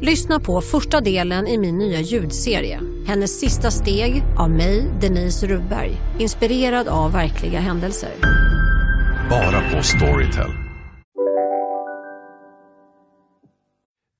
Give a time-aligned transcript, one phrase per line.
[0.00, 2.80] Lyssna på första delen i min nya ljudserie.
[3.06, 5.92] Hennes sista steg av mig, Denise Rubberg.
[6.18, 8.10] Inspirerad av verkliga händelser.
[9.30, 10.50] Bara på Storytel.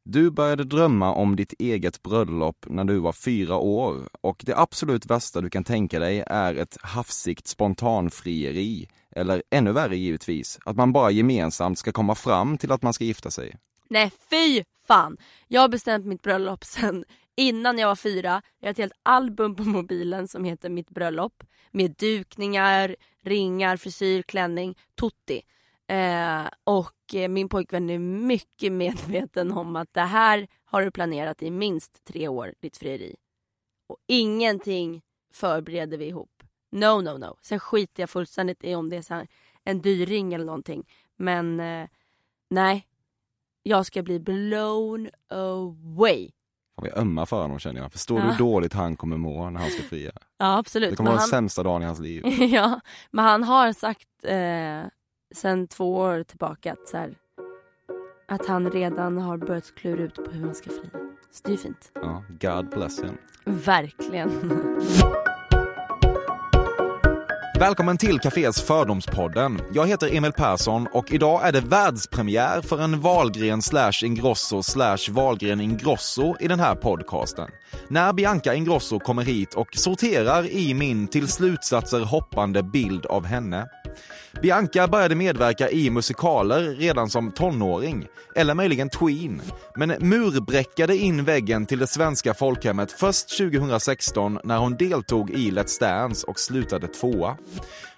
[0.05, 5.07] Du började drömma om ditt eget bröllop när du var fyra år och det absolut
[5.07, 8.89] värsta du kan tänka dig är ett hafsigt spontanfrieri.
[9.17, 13.05] Eller ännu värre givetvis, att man bara gemensamt ska komma fram till att man ska
[13.05, 13.57] gifta sig.
[13.91, 15.17] Nej fy fan!
[15.49, 17.05] Jag har bestämt mitt bröllop sen
[17.37, 18.43] innan jag var fyra.
[18.59, 21.45] Jag har ett helt album på mobilen som heter Mitt bröllop.
[21.71, 25.43] Med dukningar, ringar, frisyr, klänning, tutti.
[25.89, 31.43] Eh, och eh, min pojkvän är mycket medveten om att det här har du planerat
[31.43, 33.17] i minst tre år, ditt frieri.
[33.87, 36.43] Och ingenting förbereder vi ihop.
[36.73, 37.37] No, no, no.
[37.43, 39.29] Sen skiter jag fullständigt i om det är så här
[39.65, 40.89] en dyr ring eller någonting.
[41.17, 41.89] Men eh,
[42.51, 42.87] nej,
[43.69, 46.31] jag ska bli blown away.
[46.77, 47.93] Fan, vi ömmar för honom känner jag.
[47.93, 48.31] Förstår du Ja.
[48.31, 50.13] hur dåligt han kommer må när han ska fria?
[50.39, 50.91] Ja absolut.
[50.91, 52.27] Det kommer vara den han, sämsta dagen i hans liv.
[52.41, 54.91] ja, men han har sagt eh,
[55.35, 57.15] sen två år tillbaka att, så här,
[58.29, 60.91] att han redan har börjat klura ut på hur han ska fria.
[61.31, 61.91] Så det är fint.
[61.95, 63.19] Ja, God bless him.
[63.45, 64.31] Verkligen.
[67.61, 69.61] Välkommen till Cafés Fördomspodden.
[69.73, 74.99] Jag heter Emil Persson och idag är det världspremiär för en Wahlgren slash Ingrosso slash
[75.11, 77.51] Wahlgren Ingrosso i den här podcasten.
[77.89, 83.67] När Bianca Ingrosso kommer hit och sorterar i min till slutsatser hoppande bild av henne.
[84.43, 89.43] Bianca började medverka i musikaler redan som tonåring, eller möjligen tween,
[89.77, 95.81] men murbräckade in väggen till det svenska folkhemmet först 2016 när hon deltog i Let's
[95.81, 97.37] Dance och slutade tvåa.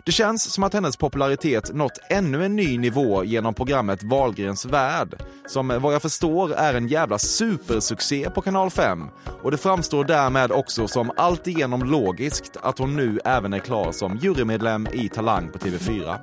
[0.05, 5.23] Det känns som att hennes popularitet nått ännu en ny nivå genom programmet Wahlgrens värld,
[5.47, 9.05] som vad jag förstår är en jävla supersuccé på kanal 5.
[9.43, 14.17] Och det framstår därmed också som alltigenom logiskt att hon nu även är klar som
[14.17, 16.19] jurymedlem i Talang på TV4.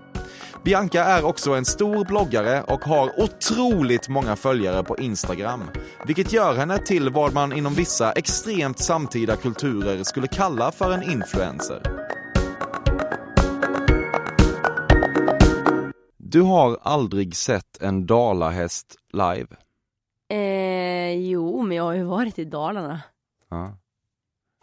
[0.63, 5.63] Bianca är också en stor bloggare och har otroligt många följare på Instagram,
[6.05, 11.03] vilket gör henne till vad man inom vissa extremt samtida kulturer skulle kalla för en
[11.03, 11.81] influencer.
[16.35, 19.47] Du har aldrig sett en dalahäst live?
[20.29, 23.01] Eh, jo, men jag har ju varit i Dalarna.
[23.49, 23.77] Ja.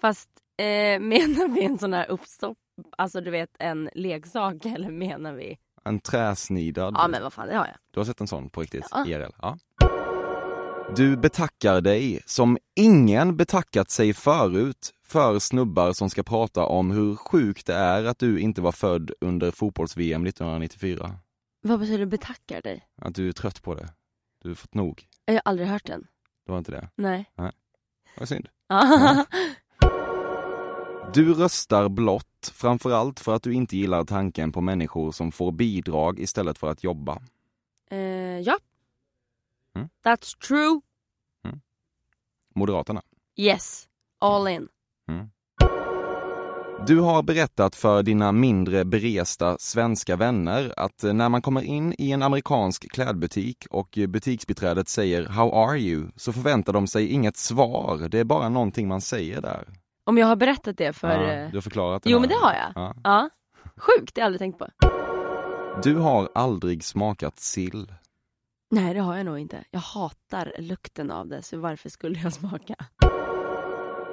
[0.00, 0.64] Fast eh,
[1.00, 2.58] menar vi en sån här uppstopp,
[2.98, 5.58] alltså du vet en leksak eller menar vi?
[5.84, 6.94] En träsnidad.
[6.98, 7.76] Ja men vad fan, det har jag.
[7.90, 8.88] Du har sett en sån på riktigt?
[8.90, 9.06] Ja.
[9.06, 9.32] IRL?
[9.42, 9.58] Ja.
[10.96, 17.16] Du betackar dig, som ingen betackat sig förut, för snubbar som ska prata om hur
[17.16, 21.18] sjukt det är att du inte var född under fotbolls-VM 1994.
[21.62, 22.86] Vad betyder betackar dig?
[22.96, 23.88] Att du är trött på det.
[24.42, 25.06] Du har fått nog.
[25.24, 26.06] Jag har aldrig hört den.
[26.46, 26.88] Du har inte det?
[26.94, 27.30] Nej.
[28.18, 28.48] Vad synd.
[28.66, 29.26] Ja.
[31.14, 36.18] Du röstar blått, framförallt för att du inte gillar tanken på människor som får bidrag
[36.20, 37.22] istället för att jobba.
[37.90, 37.98] eh,
[38.38, 38.58] ja.
[39.74, 39.88] Mm.
[40.04, 40.80] That's true.
[42.54, 43.02] Moderaterna.
[43.36, 43.88] Yes.
[44.18, 44.68] All in.
[46.86, 52.10] Du har berättat för dina mindre beresta svenska vänner att när man kommer in i
[52.10, 58.08] en amerikansk klädbutik och butiksbiträdet säger “How are you?” så förväntar de sig inget svar.
[58.08, 59.68] Det är bara någonting man säger där.
[60.06, 61.08] Om jag har berättat det för...
[61.08, 62.10] Ja, eh, du har förklarat det.
[62.10, 62.20] Jo här.
[62.20, 62.72] men det har jag.
[62.74, 62.94] Ja.
[63.04, 63.30] Ja.
[63.76, 64.68] Sjukt, det har jag aldrig tänkt på.
[65.82, 67.92] Du har aldrig smakat sill.
[68.70, 69.64] Nej det har jag nog inte.
[69.70, 72.74] Jag hatar lukten av det, så varför skulle jag smaka?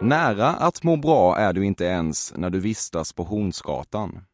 [0.01, 4.25] Nära att må bra är du inte ens när du vistas på Hornsgatan.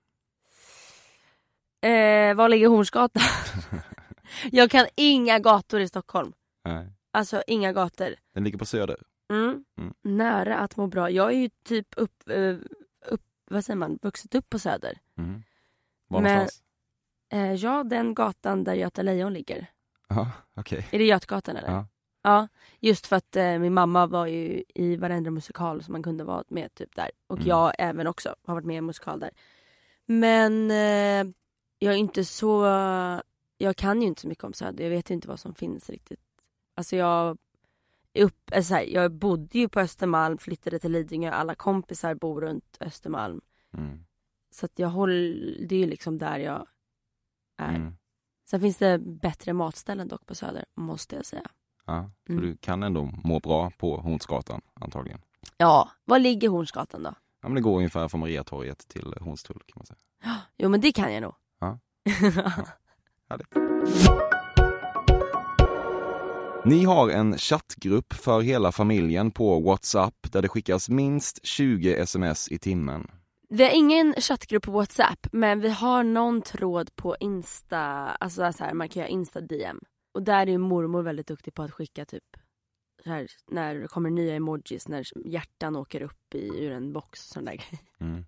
[1.81, 3.23] Eh, var ligger Hornsgatan?
[4.51, 6.33] jag kan inga gator i Stockholm.
[6.65, 6.87] Nej.
[7.11, 8.15] Alltså inga gator.
[8.33, 8.97] Den ligger på Söder.
[9.33, 9.63] Mm.
[9.77, 9.93] Mm.
[10.01, 11.09] Nära att må bra.
[11.09, 12.55] Jag är ju typ upp, eh,
[13.05, 14.99] upp vad säger man, vuxit upp på Söder.
[15.17, 15.43] Mm.
[16.07, 16.63] Var Men- någonstans?
[17.33, 19.67] Eh, ja, den gatan där Göta Lejon ligger.
[20.07, 20.87] Ja, okej.
[20.91, 21.71] Är det Götgatan eller?
[21.71, 21.87] Ja.
[22.25, 22.47] Ja,
[22.79, 26.43] just för att eh, min mamma var ju i varenda musikal som man kunde vara
[26.47, 27.11] med typ där.
[27.27, 27.47] Och Mm.
[27.47, 29.31] jag även också har varit med i en musikal där.
[30.05, 31.33] Men eh,
[31.79, 32.65] jag är inte så...
[33.57, 34.83] Jag kan ju inte så mycket om Söder.
[34.83, 36.19] Jag vet ju inte vad som finns riktigt.
[36.75, 37.37] Alltså jag...
[38.19, 42.41] upp, alltså så här, jag bodde ju på Östermalm, flyttade till Lidingö, alla kompisar bor
[42.41, 43.41] runt Östermalm.
[43.77, 44.05] Mm.
[44.51, 46.67] Så att jag håller, det är ju liksom där jag
[47.57, 47.75] är.
[47.75, 47.95] Mm.
[48.49, 51.47] Sen finns det bättre matställen dock på Söder, måste jag säga.
[51.85, 52.41] Ja, Mm.
[52.41, 55.21] du kan ändå må bra på Hornsgatan antagligen.
[55.57, 57.13] Ja, var ligger Hornsgatan då?
[57.41, 59.97] Ja, men det går ungefär från Mariatorget till Hornstull kan man säga.
[60.57, 61.33] Jo men det kan jag nog.
[61.59, 61.79] Ja.
[63.29, 63.55] Härligt.
[66.65, 72.47] Ni har en chattgrupp för hela familjen på WhatsApp där det skickas minst 20 sms
[72.51, 73.11] i timmen.
[73.49, 77.79] Vi har ingen chattgrupp på WhatsApp men vi har någon tråd på Insta,
[78.19, 79.79] alltså så här, man kan göra Insta-DM.
[80.15, 82.37] Och där är mormor väldigt duktig på att skicka typ
[83.03, 87.27] så här, när det kommer nya emojis, när hjärtan åker upp i, ur en box
[87.27, 87.63] och sån där.
[87.99, 88.25] Mm.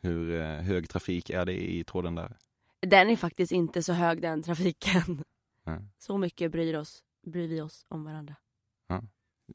[0.00, 2.36] Hur eh, hög trafik är det i tråden där?
[2.80, 5.24] Den är faktiskt inte så hög den trafiken.
[5.64, 5.80] Nej.
[5.98, 8.34] Så mycket bryr, oss, bryr vi oss om varandra.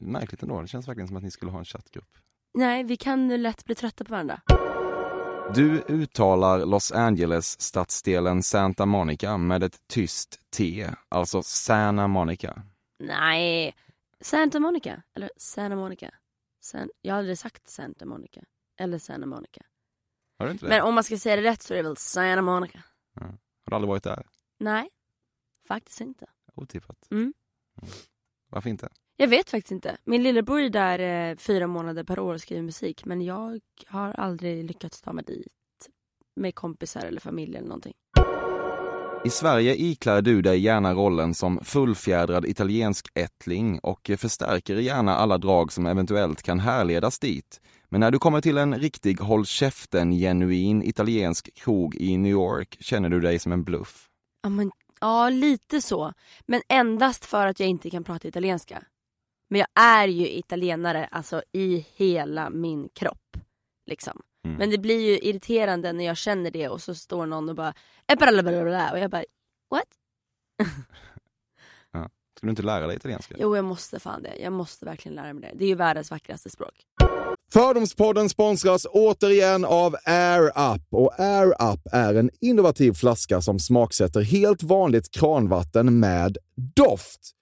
[0.00, 2.18] Märkligt ändå, det känns verkligen som att ni skulle ha en chattgrupp.
[2.54, 4.40] Nej, vi kan lätt bli trötta på varandra.
[5.54, 12.62] Du uttalar Los Angeles stadsdelen Santa Monica med ett tyst T, alltså Santa Monica.
[12.98, 13.76] Nej,
[14.20, 15.02] Santa Monica.
[15.14, 16.10] Eller Santa Monica.
[16.60, 18.40] San, jag har aldrig sagt Santa Monica.
[18.80, 19.60] Eller Santa Monica.
[20.38, 20.68] Har du inte det?
[20.68, 22.82] Men om man ska säga det rätt så är det väl Santa Monica.
[23.14, 24.26] Har du aldrig varit där?
[24.58, 24.88] Nej,
[25.68, 26.26] faktiskt inte.
[26.54, 27.08] Otippat.
[27.10, 27.34] Mm.
[28.48, 28.88] Varför inte?
[29.16, 29.96] Jag vet faktiskt inte.
[30.04, 33.04] Min lillebror är där eh, fyra månader per år och skriver musik.
[33.04, 35.48] Men jag har aldrig lyckats ta mig dit.
[36.36, 37.94] Med kompisar eller familj eller någonting.
[39.24, 45.38] I Sverige iklär du dig gärna rollen som fullfjädrad italiensk ättling och förstärker gärna alla
[45.38, 47.60] drag som eventuellt kan härledas dit.
[47.88, 52.76] Men när du kommer till en riktig håll käften genuin italiensk krog i New York
[52.80, 54.08] känner du dig som en bluff.
[54.42, 54.70] Ja, men,
[55.00, 56.12] ja, lite så.
[56.46, 58.82] Men endast för att jag inte kan prata italienska.
[59.52, 63.36] Men jag är ju italienare alltså i hela min kropp.
[63.86, 64.20] Liksom.
[64.46, 64.56] Mm.
[64.56, 67.74] Men det blir ju irriterande när jag känner det och så står någon och bara
[68.12, 69.24] "Eh, blablabla", och jag bara
[69.70, 69.88] what?
[72.36, 73.34] Ska du inte lära dig italienska?
[73.38, 74.36] Jo jag måste fan det.
[74.36, 75.58] Jag måste verkligen lära mig det.
[75.58, 76.74] Det är ju världens vackraste språk.
[77.52, 80.82] Fördomspodden sponsras återigen av Air Up.
[80.90, 86.38] Och Air Up är en innovativ flaska som smaksätter helt vanligt kranvatten med
[86.76, 87.41] doft.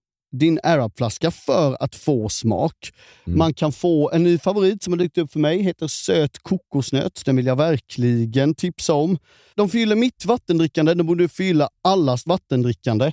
[0.31, 2.91] din AirUp-flaska för att få smak.
[3.25, 7.21] Man kan få en ny favorit som har dykt upp för mig, heter söt kokosnöt.
[7.25, 9.17] Den vill jag verkligen tipsa om.
[9.55, 13.11] De fyller mitt vattendrickande, de borde fylla allas vattendrickande.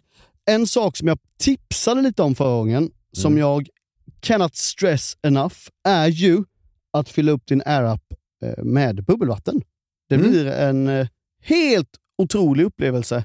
[0.50, 3.68] En sak som jag tipsade lite om förra gången, som jag
[4.20, 5.56] cannot stress enough,
[5.88, 6.44] är ju
[6.92, 8.00] att fylla upp din AirUp
[8.44, 9.62] eh, med bubbelvatten.
[10.08, 10.30] Det Mm.
[10.30, 11.06] blir en eh,
[11.42, 13.24] helt otrolig upplevelse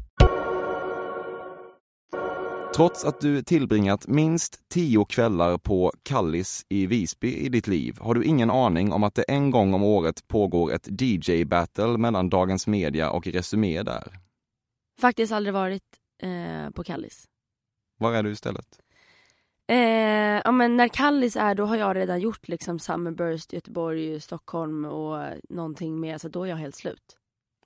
[2.75, 8.13] Trots att du tillbringat minst tio kvällar på Kallis i Visby i ditt liv har
[8.13, 12.67] du ingen aning om att det en gång om året pågår ett DJ-battle mellan Dagens
[12.67, 14.19] Media och Resumé där.
[15.01, 15.83] Faktiskt aldrig varit
[16.23, 17.25] eh, på Kallis.
[17.99, 18.79] Var är du istället?
[19.67, 19.77] Eh,
[20.45, 25.27] ja men när Kallis är då har jag redan gjort liksom Summerburst, Göteborg, Stockholm och
[25.49, 27.17] någonting mer så då är jag helt slut.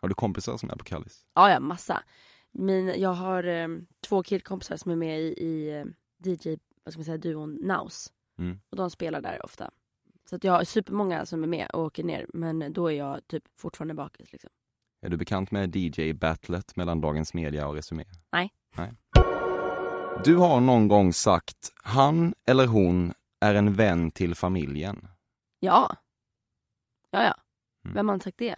[0.02, 1.26] Har du kompisar som är på Kallis?
[1.34, 2.04] Ja, ja massa.
[2.58, 3.68] Min, jag har eh,
[4.08, 5.86] två killkompisar som är med i, i eh,
[6.24, 8.14] DJ, vad ska man säga, duon Naus.
[8.40, 8.60] Mm.
[8.70, 9.72] Och de spelar där ofta.
[10.30, 13.28] Så att jag har supermånga som är med och åker ner men då är jag
[13.28, 14.50] typ fortfarande bakis liksom.
[15.02, 18.06] Är du bekant med DJ-battlet mellan Dagens Media och Resumé?
[18.32, 18.54] Nej.
[18.78, 18.94] Nej.
[20.24, 25.08] Du har någon gång sagt, han eller hon är en vän till familjen.
[25.60, 25.96] Ja.
[27.12, 27.36] Ja, ja.
[27.86, 27.96] Mm.
[27.96, 28.56] Vem har sagt det?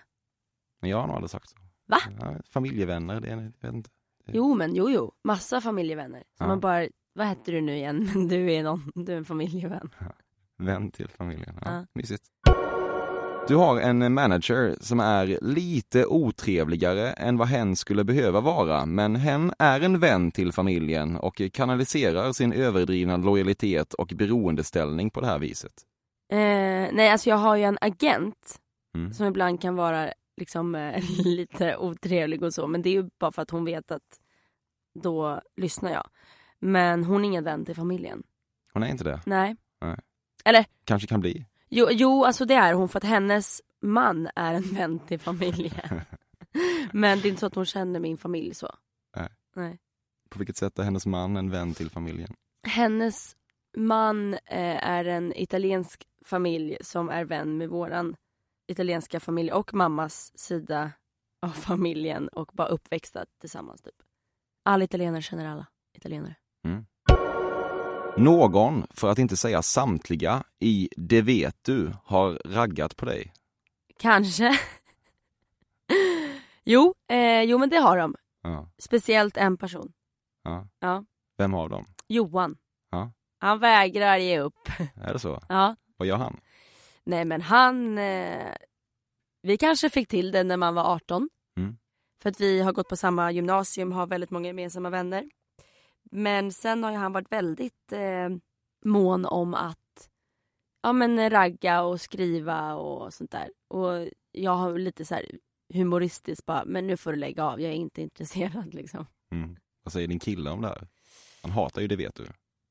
[0.82, 1.58] Men jag har nog aldrig sagt så.
[1.88, 1.98] Va?
[2.20, 3.90] Ja, familjevänner, det är, jag vet inte.
[4.32, 6.20] Jo men jo jo, massa familjevänner.
[6.38, 6.48] Så Ja.
[6.48, 8.10] man bara, vad heter du nu igen?
[8.14, 9.90] Men du är någon, du är en familjevän.
[10.58, 11.60] Vän till familjen.
[11.66, 11.86] Ja, Ja.
[11.94, 12.24] Mysigt.
[13.48, 19.16] Du har en manager som är lite otrevligare än vad hen skulle behöva vara, men
[19.16, 25.28] hen är en vän till familjen och kanaliserar sin överdrivna lojalitet och beroendeställning på det
[25.28, 25.74] här viset.
[26.32, 26.38] Eh,
[26.94, 28.60] nej alltså jag har ju en agent
[28.96, 29.14] Mm.
[29.14, 33.32] som ibland kan vara liksom eh, lite otrevlig och så men det är ju bara
[33.32, 34.20] för att hon vet att
[35.04, 36.10] då lyssnar jag.
[36.60, 38.24] Men hon är ingen vän till familjen.
[38.74, 39.22] Hon är inte det.
[39.26, 39.56] Nej.
[39.82, 39.98] Nej.
[40.46, 41.46] Eller Kanske kan bli.
[41.70, 46.02] jo, jo alltså det är hon för att hennes man är en vän till familjen.
[46.92, 48.76] men det är inte så att hon känner min familj så.
[49.16, 49.30] Nej.
[49.56, 49.80] Nej.
[50.30, 52.34] På vilket sätt är hennes man en vän till familjen?
[52.64, 53.36] Hennes
[53.78, 58.16] man eh, är en italiensk familj som är vän med våran
[58.68, 60.92] italienska familj och mammas sida
[61.42, 63.96] av familjen och bara uppväxta tillsammans typ.
[64.66, 66.36] Alla italienare känner alla italienare.
[68.18, 73.34] Någon, för att inte säga samtliga, i Det vet du har raggat på dig.
[74.00, 74.60] Kanske.
[76.64, 78.16] jo, eh, jo men det har de.
[78.44, 78.70] Ja.
[78.78, 79.94] Speciellt en person.
[80.44, 80.68] Ja.
[80.80, 81.06] Ja.
[81.38, 81.86] Vem av dem?
[82.08, 82.58] Johan.
[82.92, 83.12] Ja.
[83.40, 84.70] Han vägrar ge upp.
[84.96, 85.42] Är det så?
[85.50, 85.76] Ja.
[85.98, 86.40] Vad gör han?
[87.08, 87.98] Nej men han...
[87.98, 88.54] Eh,
[89.42, 91.30] vi kanske fick till det när man var 18.
[91.58, 91.78] Mm.
[92.22, 95.30] För att vi har gått på samma gymnasium, har väldigt många gemensamma vänner.
[96.12, 98.30] Men sen har ju han varit väldigt eh,
[98.86, 100.10] mån om att
[100.84, 103.52] ja, men ragga och skriva och sånt där.
[103.68, 105.26] Och jag har lite så här
[105.74, 109.06] humoristiskt bara, men nu får du lägga av, jag är inte intresserad liksom.
[109.32, 109.58] Mm.
[109.84, 110.88] Vad säger din kille om det här?
[111.42, 112.28] Han hatar ju Det vet du.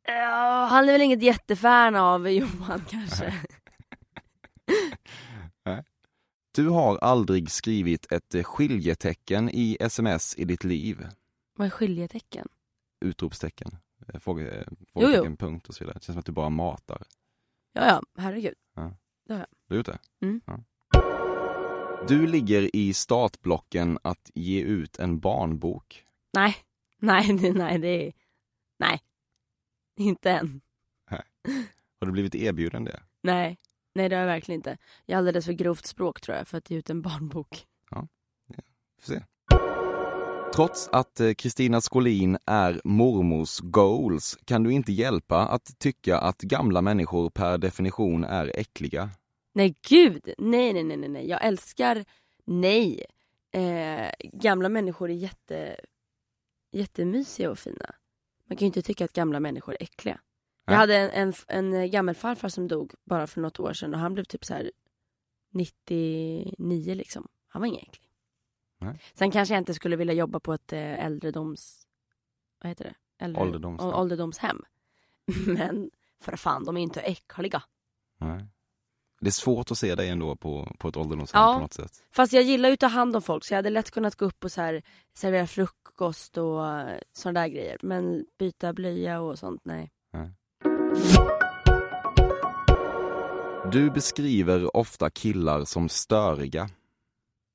[0.08, 3.34] Ja, han är väl inget jättefan av Johan kanske.
[6.56, 11.06] Du har aldrig skrivit ett eh, skiljetecken i sms i ditt liv.
[11.56, 12.48] Vad är skiljetecken?
[13.00, 13.76] Utropstecken,
[14.08, 15.98] eh, eh, frågetecken, punkt och så vidare.
[15.98, 17.02] Det känns som att du bara matar.
[17.72, 18.54] Ja, ja, herregud.
[19.28, 19.34] Du
[19.68, 19.98] har gjort det?
[20.22, 20.40] Mm.
[20.46, 20.60] Ja.
[22.08, 26.04] Du ligger i startblocken att ge ut en barnbok.
[26.32, 26.56] Nej,
[26.98, 28.12] nej, nej, nej, det är...
[28.78, 29.00] Nej.
[29.96, 30.60] Inte än.
[32.00, 33.02] Har du blivit erbjuden det?
[33.22, 33.58] Nej,
[33.96, 34.78] nej det har jag verkligen inte.
[35.06, 37.66] Jag är alldeles för grovt språk tror jag för att ge ut en barnbok.
[39.00, 39.22] Får se.
[40.54, 46.38] Trots att eh, Kristina Skolin är mormors goals kan du inte hjälpa att tycka att
[46.38, 49.10] gamla människor per definition är äckliga.
[49.54, 51.28] Nej gud, nej nej nej nej, nej.
[51.28, 52.04] jag älskar,
[52.44, 53.04] nej.
[53.52, 55.76] Eh, gamla människor är jätte,
[56.72, 57.94] jättemysiga och fina.
[58.48, 60.20] Man kan ju inte tycka att gamla människor är äckliga.
[60.66, 64.14] Jag hade en, en, en gammelfarfar som dog bara för något år sedan och han
[64.14, 64.70] blev typ så här
[65.52, 67.28] 99 liksom.
[67.48, 68.02] Han var ingen äcklig.
[68.80, 68.98] Nej.
[69.14, 71.86] Sen kanske jag inte skulle vilja jobba på ett eh, äldredoms...
[72.62, 73.24] Vad heter det?
[73.24, 73.94] Äldre, Ålderdomshem.
[73.94, 74.62] ålderdomshem.
[75.46, 77.62] Men för fan, de är inte äckliga.
[78.18, 78.46] Nej.
[79.20, 81.54] Det är svårt att se dig ändå på, på ett ålderdomshem Ja.
[81.54, 82.02] på något sätt.
[82.10, 84.24] Fast jag gillar ju att ta hand om folk så jag hade lätt kunnat gå
[84.24, 84.82] upp och så här,
[85.14, 86.60] servera frukost och
[87.12, 87.78] sådana där grejer.
[87.82, 89.90] Men byta blöja och sånt, nej.
[93.72, 96.70] Du beskriver ofta killar som störiga.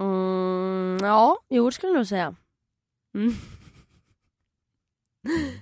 [0.04, 2.36] Mm, ja, jo det skulle jag nog säga.
[3.16, 3.34] Mm.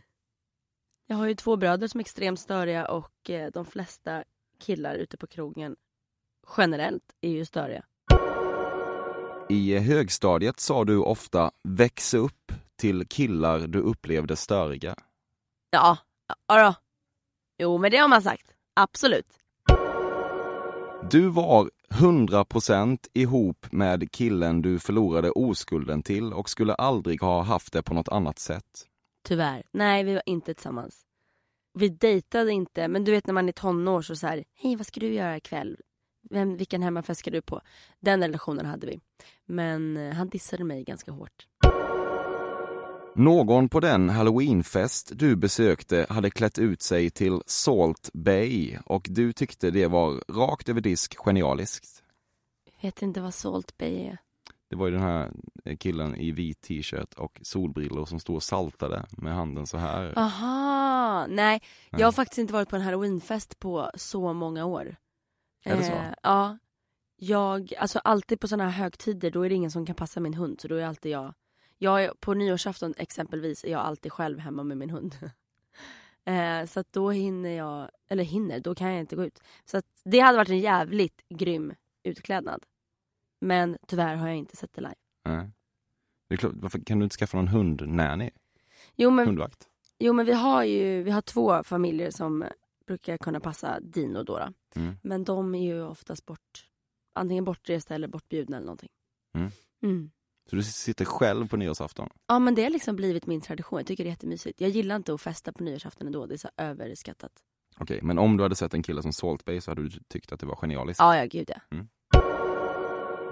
[1.08, 4.24] Jag har ju två bröder som är extremt störiga och eh, de flesta
[4.60, 5.76] killar ute på krogen
[6.58, 7.84] generellt är ju störiga.
[9.50, 14.96] I högstadiet sa du ofta väx upp till killar du upplevde störiga.
[15.70, 15.98] Ja,
[16.48, 16.76] ja.
[17.60, 18.54] Jo men det har man sagt.
[18.74, 19.28] Absolut.
[21.12, 27.74] Du var 100% ihop med killen du förlorade oskulden till och skulle aldrig ha haft
[27.74, 28.86] det på något annat sätt.
[29.28, 29.64] Tyvärr.
[29.72, 31.02] Nej, vi var inte tillsammans.
[31.74, 34.88] Vi dejtade inte, men du vet när man är tonår så så här, hej vad
[34.88, 35.78] ska du göra ikväll?
[36.30, 37.62] Vem, vilken hemmafest ska du på?
[38.00, 39.00] Den relationen hade vi.
[39.46, 41.48] Men eh, han dissade mig ganska hårt.
[43.20, 49.34] Någon på den halloweenfest du besökte hade klätt ut sig till Salt Bay och du
[49.34, 52.04] tyckte det var rakt över disk genialiskt.
[52.82, 54.18] Vet inte vad Salt Bay är.
[54.70, 55.32] Det var ju den här
[55.80, 60.14] killen i vit t-shirt och solbrillor som stod och saltade med handen så här.
[60.18, 61.36] Aha, nej.
[61.36, 61.62] Nej.
[62.02, 64.96] Jag har faktiskt inte varit på en halloweenfest på så många år.
[65.64, 65.92] Är det så?
[65.92, 66.58] Eh, ja.
[67.16, 70.34] Jag, alltså alltid på sådana här högtider då är det ingen som kan passa min
[70.34, 71.34] hund så då är alltid jag
[71.82, 75.16] jag är, på nyårsafton exempelvis är jag alltid själv hemma med min hund.
[76.26, 79.40] eh, så då hinner jag, eller hinner, då kan jag inte gå ut.
[79.66, 82.66] Så det hade varit en jävligt grym utklädnad.
[83.42, 84.96] Men tyvärr har jag inte sett det live.
[85.26, 85.50] Nej.
[86.28, 88.32] Det är klart, varför kan du inte skaffa någon hundnanny?
[88.96, 89.70] Jo men, Hundvakt?
[90.00, 92.46] jo men vi har ju, vi har två familjer som
[92.86, 94.38] brukar kunna passa Dino då.
[94.38, 94.54] då.
[94.76, 94.96] Mm.
[95.04, 96.70] Men de är ju oftast bort,
[97.14, 98.90] antingen bortresta eller bortbjudna eller någonting.
[99.34, 99.52] Mm.
[99.82, 100.12] Mm.
[100.50, 102.10] Så du sitter själv på nyårsafton?
[102.28, 103.80] Ja men det har liksom blivit min tradition.
[103.80, 104.62] Jag tycker det är jättemysigt.
[104.62, 106.26] Jag gillar inte att festa på nyårsafton ändå.
[106.26, 107.32] Det är så överskattat.
[107.78, 110.32] Okej, men om du hade sett en kille som Salt Bay så hade du tyckt
[110.32, 111.00] att det var genialiskt?
[111.00, 111.78] Ja, ja gud ja.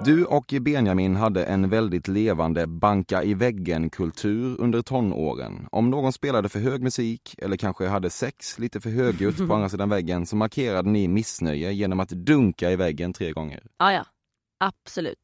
[0.05, 5.67] Du och Benjamin hade en väldigt levande banka i väggen-kultur under tonåren.
[5.71, 9.69] Om någon spelade för hög musik eller kanske hade sex lite för högljutt på andra
[9.69, 13.63] sidan väggen så markerade ni missnöje genom att dunka i väggen tre gånger.
[13.77, 14.05] Ja, ja.
[14.59, 15.19] Absolut.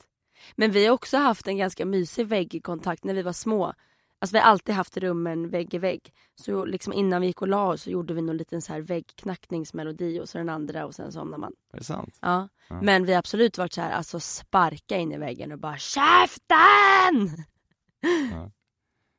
[0.55, 3.73] Men vi har också haft en ganska mysig väggkontakt när vi var små.
[4.19, 6.13] Alltså vi har alltid haft rummen vägg i vägg.
[6.35, 8.81] Så liksom innan vi gick och la oss så gjorde vi någon liten så här
[8.81, 11.53] väggknackningsmelodi och så den andra och sen somnar man.
[11.73, 12.17] Är det sant?
[12.21, 12.49] Ja.
[12.67, 12.81] Ja.
[12.81, 17.45] Men vi har absolut varit så här, alltså sparka in i väggen och bara KÄFTEN!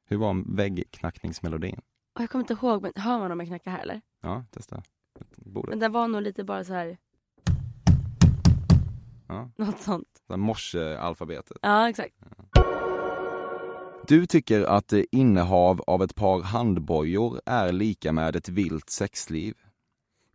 [0.07, 1.81] Hur var väggknackningsmelodin?
[2.15, 4.01] Och jag kommer inte ihåg, men hör man om jag knackar här eller?
[4.23, 4.83] Ja, testa.
[5.37, 5.69] Borde.
[5.71, 6.99] Men den var nog lite bara så här.
[9.35, 9.51] Ja.
[9.64, 10.23] Något sånt.
[10.27, 11.57] Så Morse-alfabetet.
[11.62, 12.14] Ja exakt.
[14.07, 19.55] Du tycker att eh, innehav av ett par handbojor är lika med ett vilt sexliv?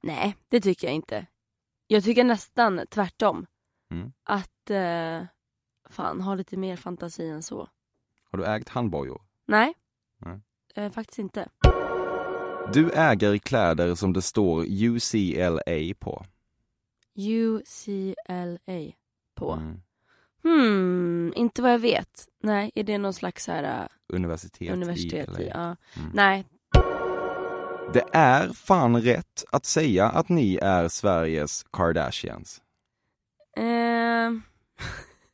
[0.02, 1.26] Nej, det tycker jag inte.
[1.88, 3.46] Jag tycker nästan tvärtom.
[3.92, 4.12] Mm.
[4.24, 5.28] Att, eh,
[5.90, 7.68] fan, ha lite mer fantasi än så.
[8.32, 9.22] Har du ägt handbojor?
[9.48, 9.74] Nej.
[10.18, 10.40] Nej.
[10.76, 11.50] Eh, faktiskt inte.
[12.74, 16.26] Du äger kläder som det står UCLA på.
[17.20, 18.94] UCLA
[19.36, 19.52] på.
[19.52, 19.82] Mm.
[20.44, 22.28] Hmm, inte vad jag vet.
[22.44, 25.46] Nej, är det någon slags så här, Universitet, universitet i i?
[25.46, 25.52] LA.
[25.54, 25.76] Ja.
[26.02, 26.12] Mm.
[26.14, 26.46] Nej,
[27.94, 32.62] Det är fan rätt att säga att ni är Sveriges Kardashians.
[33.58, 34.42] Ehm.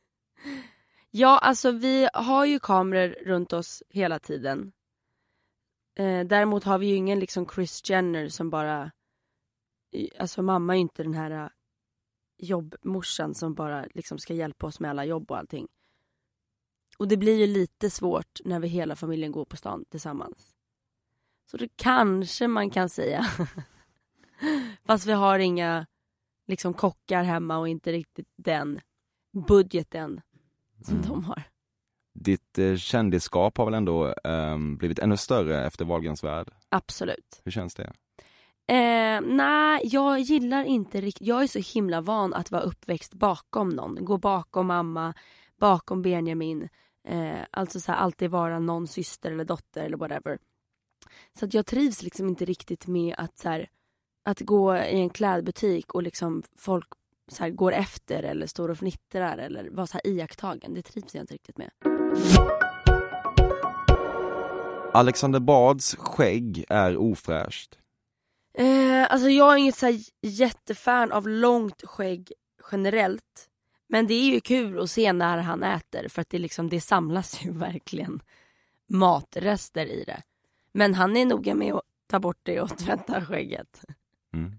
[1.10, 4.72] ja, alltså vi har ju kameror runt oss hela tiden.
[5.98, 8.90] Eh, däremot har vi ju ingen liksom Chris Jenner som bara...
[10.18, 11.48] Alltså mamma är ju inte den här eh,
[12.38, 15.66] jobbmorsan som bara liksom ska hjälpa oss med alla jobb och allting.
[16.98, 20.54] Och det blir ju lite svårt när vi hela familjen går på stan tillsammans.
[21.50, 23.26] Så det kanske man kan säga.
[24.84, 25.86] Fast vi har inga
[26.46, 28.80] liksom kockar hemma och inte riktigt den
[29.48, 30.20] budgeten
[30.84, 31.08] som Mm.
[31.08, 31.42] de har.
[32.14, 36.50] Ditt eh, kändisskap har väl ändå ehm, blivit ännu större efter Wahlgrens värld?
[36.68, 37.40] Absolut.
[37.44, 37.92] Hur känns det?
[38.68, 41.26] Eh, Nej, jag gillar inte riktigt.
[41.26, 44.04] Jag är så himla van att vara uppväxt bakom någon.
[44.04, 45.14] Gå bakom mamma,
[45.60, 46.68] bakom Benjamin.
[47.08, 50.38] Eh, alltså så här, alltid vara någon syster eller dotter eller whatever.
[51.38, 53.68] Så att jag trivs liksom inte riktigt med att så här,
[54.24, 56.88] att gå i en klädbutik och liksom folk
[57.28, 60.74] så här, går efter eller står och fnittrar eller vara så här iakttagen.
[60.74, 61.70] Det trivs jag inte riktigt med.
[64.92, 67.78] Alexander Bards skägg är ofräscht.
[68.58, 72.32] Eh, alltså jag är inget så här jättefan av långt skägg
[72.72, 73.48] generellt.
[73.88, 76.80] Men det är ju kul att se när han äter för att det, liksom, det
[76.80, 78.20] samlas ju verkligen
[78.88, 80.22] matrester i det.
[80.72, 83.84] Men han är noga med att ta bort det och tvätta skägget.
[84.34, 84.52] Mm.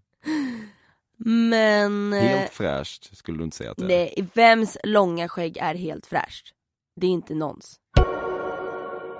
[1.49, 2.13] Men...
[2.13, 3.87] eh, Helt fräscht skulle du inte säga att det är?
[3.87, 6.53] nej, vems långa skägg är helt fräscht?
[6.95, 7.79] Det är inte någons.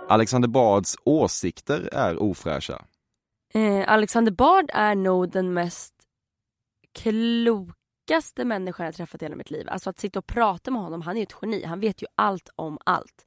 [0.09, 2.85] Alexander Bads åsikter är ofräscha.
[3.53, 5.93] Eh, Alexander Bard är nog den mest
[6.91, 9.69] klokaste människan jag träffat i hela mitt liv.
[9.69, 11.63] Alltså att sitta och prata med honom, han är ett geni.
[11.63, 13.25] Han vet ju allt om allt.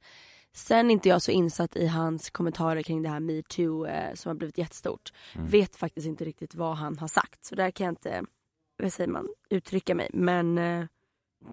[0.53, 4.29] Sen är inte jag så insatt i hans kommentarer kring det här metoo eh, som
[4.29, 5.13] har blivit jättestort.
[5.49, 7.45] Vet faktiskt inte riktigt vad han har sagt.
[7.45, 8.23] Så där kan jag inte,
[8.77, 10.09] vad säger man, uttrycka mig.
[10.13, 10.85] Men eh,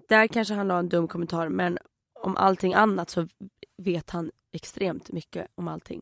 [0.07, 1.49] där kanske han la en dum kommentar.
[1.49, 1.77] Men
[2.19, 3.27] om allting annat så
[3.77, 6.01] vet han extremt mycket om allting.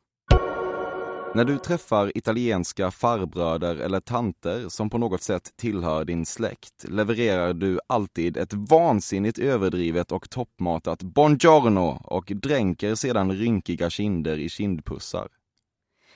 [1.36, 7.54] När du träffar italienska farbröder eller tanter som på något sätt tillhör din släkt levererar
[7.54, 15.28] du alltid ett vansinnigt överdrivet och toppmatat buongiorno och dränker sedan rynkiga kinder i kindpussar.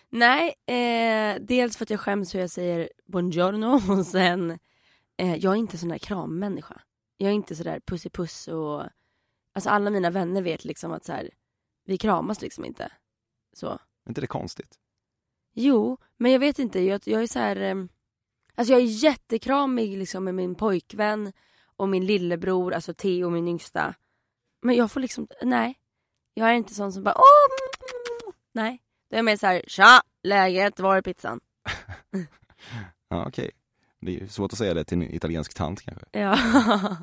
[0.09, 4.59] Nej, eh, dels för att jag skäms hur jag säger buongiorno och sen,
[5.17, 6.81] eh, jag är inte sån där krammänniska.
[7.17, 8.83] Jag är inte sådär pussipuss och,
[9.53, 11.29] alltså alla mina vänner vet liksom att så här,
[11.85, 12.91] vi kramas liksom inte.
[13.53, 13.67] Så.
[13.67, 14.77] Är inte det konstigt?
[15.53, 17.75] Jo, men jag vet inte, jag, jag är så här, eh,
[18.55, 21.33] alltså jag är jättekramig liksom med min pojkvän
[21.75, 23.93] och min lillebror, alltså Theo, min yngsta.
[24.61, 25.77] Men jag får liksom, nej.
[26.33, 28.81] Jag är inte sån som bara, åh, mm, mm, mm." nej.
[29.09, 31.39] Då är jag mer så här, tja, läget, var är pizzan?
[33.09, 33.51] Ja, okej.
[33.99, 36.05] Det är ju svårt att säga det till en italiensk tant kanske.
[36.11, 36.37] Ja,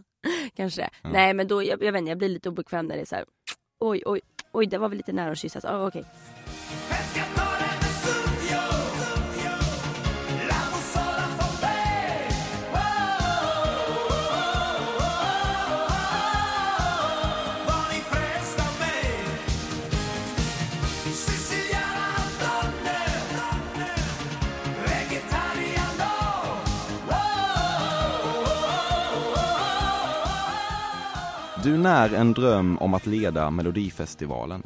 [0.54, 0.90] kanske det.
[1.02, 1.08] Ja.
[1.12, 3.16] Nej men då, jag, jag vet inte, jag blir lite obekväm när det är så
[3.16, 3.24] här.
[3.78, 4.20] oj, oj,
[4.52, 5.64] oj, det var väl lite nära att kyssas.
[5.64, 6.04] Oh, okej.
[31.68, 34.62] Du när en dröm om att leda Melodifestivalen.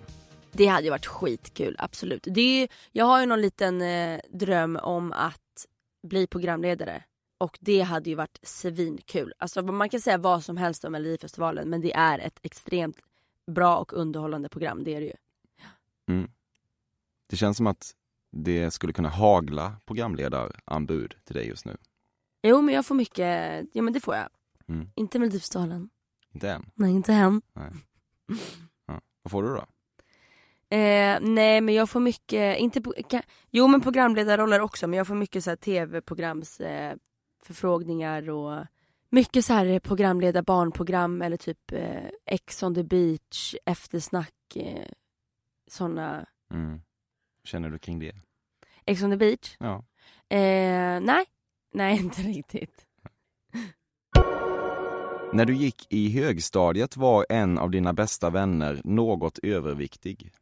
[0.52, 2.26] Det hade ju varit skitkul, absolut.
[2.30, 5.66] Det är, jag har ju någon liten eh, dröm om att
[6.02, 7.04] bli programledare.
[7.38, 9.32] Och det hade ju varit svinkul.
[9.38, 12.96] Alltså man kan säga vad som helst om Melodifestivalen men det är ett extremt
[13.46, 15.16] bra och underhållande program, det är det ju.
[17.30, 17.92] Det känns som att
[18.32, 21.76] det skulle kunna hagla programledaranbud till dig just nu.
[22.42, 24.28] Jo men jag får mycket, ja men det får jag.
[24.68, 24.88] Mm.
[24.94, 25.88] Inte Melodifestivalen.
[26.32, 26.70] Inte än?
[26.74, 27.42] Nej inte än.
[27.52, 27.70] Nej.
[28.86, 29.00] Ja.
[29.22, 29.66] Vad får du då?
[30.76, 35.06] Eh, nej men jag får mycket, inte på, ka, jo men programledarroller också men jag
[35.06, 36.96] får mycket så här tv-programs eh,
[37.42, 38.66] förfrågningar och
[39.10, 44.88] mycket så här programleda barnprogram eller typ eh, Ex on the beach, eftersnack, eh,
[45.70, 46.26] såna.
[46.54, 46.80] Mm.
[47.44, 48.14] Känner du kring det?
[48.86, 49.56] Ex on the beach?
[49.58, 49.84] Ja.
[50.28, 51.24] Eh, nej,
[51.74, 52.86] nej inte riktigt.
[55.34, 60.32] När du gick i högstadiet var en av dina bästa vänner något överviktig.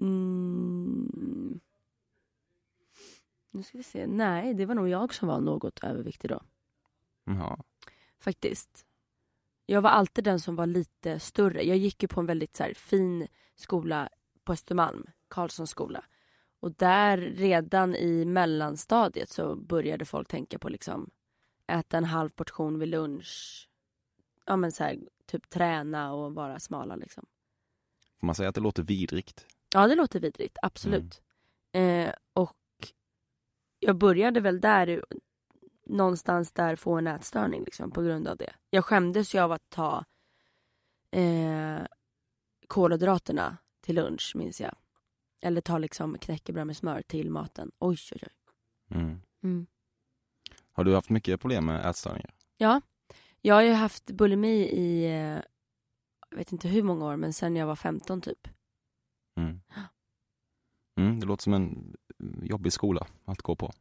[0.00, 1.60] Mm.
[3.50, 6.40] Nu ska vi se, nej det var nog jag som var något överviktig då.
[7.24, 7.58] Jaha.
[8.18, 8.86] faktiskt.
[9.66, 11.62] Jag var alltid den som var lite större.
[11.62, 14.08] Jag gick ju på en väldigt så här, fin skola
[14.44, 16.04] på Östermalm, Karlssons skola.
[16.60, 21.10] Och där redan i mellanstadiet så började folk tänka på liksom
[21.70, 23.68] äta en halv portion vid lunch.
[24.46, 27.26] Ja men så här, typ träna och vara smala liksom.
[28.20, 29.46] Får man säga att det låter vidrigt?
[29.74, 31.22] Ja det låter vidrigt, absolut.
[31.72, 32.56] Eh, och
[33.78, 35.04] jag började väl där
[35.86, 38.54] någonstans där få en ätstörning liksom, på grund av det.
[38.70, 40.04] Jag skämdes ju av att ta
[41.10, 41.80] eh,
[42.66, 44.76] kolhydraterna till lunch minns jag.
[45.42, 47.70] Eller ta liksom knäckebröd med smör till maten.
[47.78, 48.28] Oj oj oj.
[48.96, 49.20] Mm.
[49.42, 49.66] Mm.
[50.80, 52.34] Har du haft mycket problem med ätstörningar?
[52.56, 52.80] Ja,
[53.40, 55.42] jag har ju haft bulimi i, eh,
[56.30, 58.48] jag vet inte hur många år, men sen jag var 15 typ.
[59.36, 59.60] Mm.
[60.98, 61.96] Mm, det låter som en
[62.42, 63.72] jobbig skola att gå på.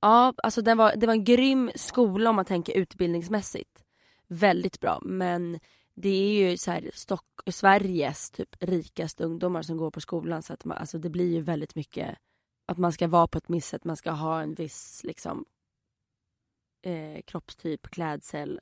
[0.00, 3.84] Ja, alltså den var, det var en grym skola om man tänker utbildningsmässigt.
[4.26, 5.60] Väldigt bra, men
[5.94, 10.52] det är ju så här Stock, Sveriges typ rikaste ungdomar som går på skolan så
[10.52, 12.18] att man, alltså det blir ju väldigt mycket
[12.66, 15.44] att man ska vara på ett visst sätt, man ska ha en viss liksom
[16.82, 18.60] eh, kroppstyp, klädsel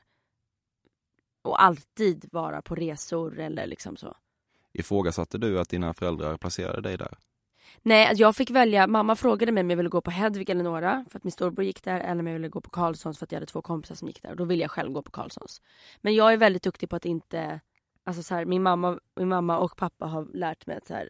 [1.42, 4.16] och alltid vara på resor eller liksom så.
[4.72, 7.18] Ifrågasatte du att dina föräldrar placerade dig där?
[7.82, 10.64] Nej, alltså jag fick välja, mamma frågade mig om jag ville gå på Hedvig eller
[10.64, 13.26] några för att min storbror gick där eller om jag ville gå på Carlssons för
[13.26, 15.10] att jag hade två kompisar som gick där och då ville jag själv gå på
[15.10, 15.62] Carlssons.
[16.00, 17.60] Men jag är väldigt duktig på att inte,
[18.04, 21.08] alltså så här, min, mamma, min mamma och pappa har lärt mig att så här,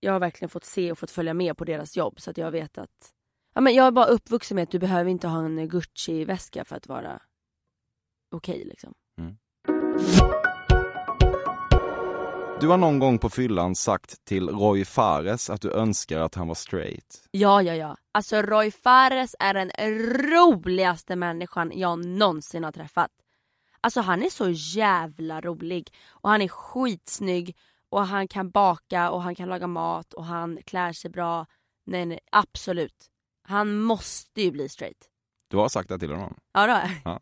[0.00, 2.50] jag har verkligen fått se och fått följa med på deras jobb så att jag
[2.50, 3.12] vet att,
[3.58, 6.76] ja men jag är bara uppvuxen med att du behöver inte ha en Gucci-väska för
[6.76, 7.20] att vara
[8.34, 8.92] okej okay, liksom.
[9.20, 9.36] Mm.
[12.60, 16.48] Du har någon gång på fyllan sagt till Roy Fares att du önskar att han
[16.48, 17.28] var straight.
[17.30, 17.96] Ja, ja, ja.
[18.12, 19.70] Alltså Roy Fares är den
[20.30, 23.10] roligaste människan jag någonsin har träffat.
[23.80, 27.56] Alltså han är så jävla rolig och han är skitsnygg
[27.88, 31.46] och han kan baka och han kan laga mat och han klär sig bra.
[31.86, 33.10] Nej, nej, absolut.
[33.48, 35.08] Han måste ju bli straight.
[35.50, 36.34] Du har sagt det till honom?
[36.52, 36.90] Ja, det har jag.
[37.04, 37.20] Ja.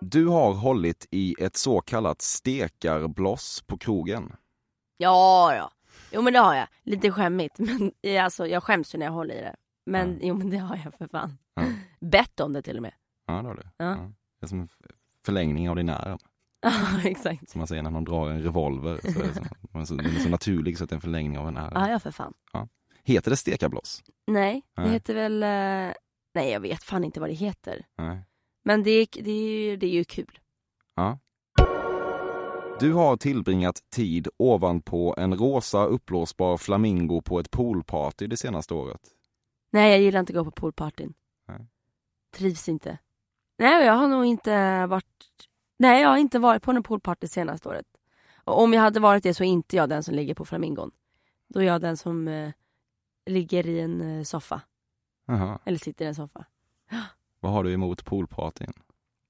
[0.00, 4.32] Du har hållit i ett så kallat stekarbloss på krogen.
[4.96, 5.70] Ja, ja.
[6.12, 6.66] Jo men det har jag.
[6.82, 7.58] Lite skämmigt.
[7.58, 7.92] Men
[8.24, 9.56] alltså, jag skäms ju när jag håller i det.
[9.86, 10.18] Men Ja.
[10.22, 11.38] jo men det har jag för fan.
[11.54, 11.62] Ja.
[12.00, 12.92] Bett om det till och med.
[13.26, 13.62] Ja, det har du.
[13.76, 13.84] Ja.
[14.40, 14.68] Det är som en
[15.24, 16.18] förlängning av din arm.
[16.62, 17.50] Ja exakt.
[17.50, 19.00] Som man säger när någon drar en revolver.
[19.12, 19.34] Så är det
[19.86, 21.72] så, så, så naturlig så att det är en förlängning av en arm.
[21.74, 22.34] Ja, ja för fan.
[23.04, 24.02] Heter det stekarbloss?
[24.26, 24.90] Nej, det Nej.
[24.90, 25.42] heter väl...
[25.42, 25.94] eh,
[26.34, 27.86] Nej jag vet fan inte vad det heter.
[27.98, 28.24] Nej.
[28.64, 30.38] Men det är, det är, ju- det är ju kul.
[30.94, 31.18] Ja.
[32.80, 39.00] Du har tillbringat tid ovanpå en rosa uppblåsbar flamingo på ett poolparty det senaste året.
[39.72, 41.14] Nej jag gillar inte att gå på poolpartyn.
[41.48, 41.66] Nej.
[42.36, 42.98] Trivs inte.
[43.58, 45.06] Nej jag har nog inte varit...
[45.78, 47.86] Nej jag har inte varit på någon poolparty senaste året.
[48.44, 50.90] Och om jag hade varit det så är inte jag den som ligger på flamingon.
[51.48, 52.50] Då är jag den som eh,
[53.26, 54.60] ligger i en eh, soffa.
[55.26, 55.58] Jaha.
[55.64, 56.44] Eller sitter i en soffa.
[57.40, 58.72] Vad har du emot poolpartyn?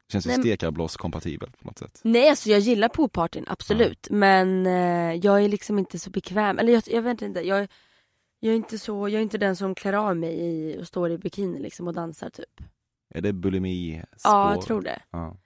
[0.09, 2.01] Känns ju stekarbloss kompatibelt på något sätt.
[2.05, 4.07] Nej alltså jag gillar poolpartyn, absolut.
[4.11, 6.59] Men eh, jag är liksom inte så bekväm.
[6.59, 7.41] Eller jag, jag vet inte.
[7.41, 7.69] Jag,
[8.41, 11.11] jag är inte så, jag är inte den som klär av mig i, och står
[11.11, 12.61] i bikini liksom och dansar typ.
[13.15, 15.03] Är det bulimi Ja, jag tror det.
[15.11, 15.37] Ja.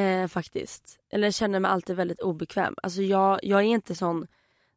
[0.00, 0.98] Eh, faktiskt.
[1.10, 2.74] Eller jag känner mig alltid väldigt obekväm.
[2.82, 4.26] Alltså jag, jag är inte sån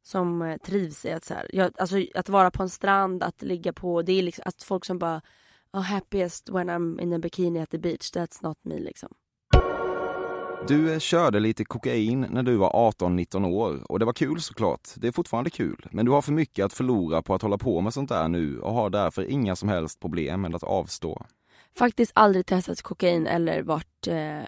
[0.03, 3.41] som eh, trivs i att så här, jag, alltså att vara på en strand, att
[3.41, 5.21] ligga på, det är liksom att folk som bara
[5.73, 9.09] oh, happiest when I'm in a bikini at the beach, that's not me liksom.
[10.67, 14.89] Du eh, körde lite kokain när du var 18-19 år och det var kul såklart.
[14.95, 15.87] Det är fortfarande kul.
[15.91, 18.59] Men du har för mycket att förlora på att hålla på med sånt där nu
[18.59, 21.25] och har därför inga som helst problem med att avstå.
[21.77, 24.41] Faktiskt aldrig testat kokain eller varit eh,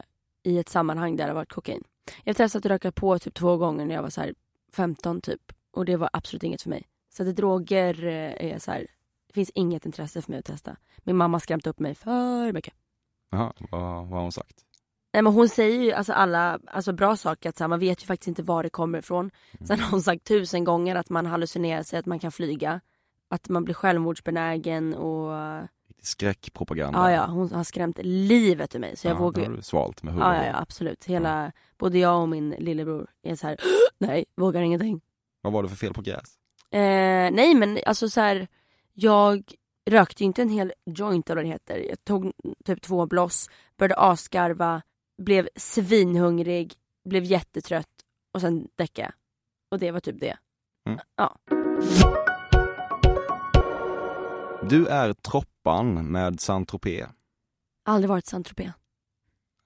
[0.44, 1.84] i ett sammanhang där det har varit kokain.
[2.24, 4.34] Jag har testat att röka på typ två gånger när jag var så här
[4.76, 6.84] 15 typ och det var absolut inget för mig.
[7.14, 8.88] Så att droger eh, är så här,
[9.28, 10.78] det finns inget intresse för mig att testa.
[11.04, 12.74] Min mamma skrämt upp mig för mycket.
[13.32, 14.66] Jaha, vad, vad har hon sagt?
[15.14, 18.04] Nej, men hon säger ju alltså alla alltså bra saker, att så här, man vet
[18.04, 19.32] ju faktiskt inte var det kommer ifrån.
[19.68, 22.82] Sen har hon sagt tusen gånger att man hallucinerar sig, att man kan flyga.
[23.28, 25.34] Att man blir självmordsbenägen och
[26.06, 27.00] Skräckpropaganda.
[27.00, 28.98] ja, ja, hon har skrämt livet ur mig.
[28.98, 30.36] Så jag Ja, vågar ju du svalt med huvudet.
[30.36, 31.06] Ja, ja, ja, absolut.
[31.06, 33.58] Hela, både jag och min lillebror är så här,
[33.98, 35.02] nej, vågar ingenting.
[35.42, 36.38] Vad var det för fel på gräs?
[36.72, 38.48] Eh, nej men alltså så här,
[38.94, 39.54] jag
[39.90, 41.78] rökte inte en hel joint eller vad det heter.
[41.90, 42.32] Jag tog
[42.66, 44.82] typ två bloss, började asgarva,
[45.18, 46.74] blev svinhungrig,
[47.10, 47.88] blev jättetrött
[48.34, 49.12] och sen däckade.
[49.72, 50.38] Och det var typ det.
[50.90, 51.00] Mm.
[51.16, 51.38] Ja.
[54.70, 57.08] Du är Troppan med Saint-Tropez.
[57.86, 58.72] Aldrig varit Saint-Tropez.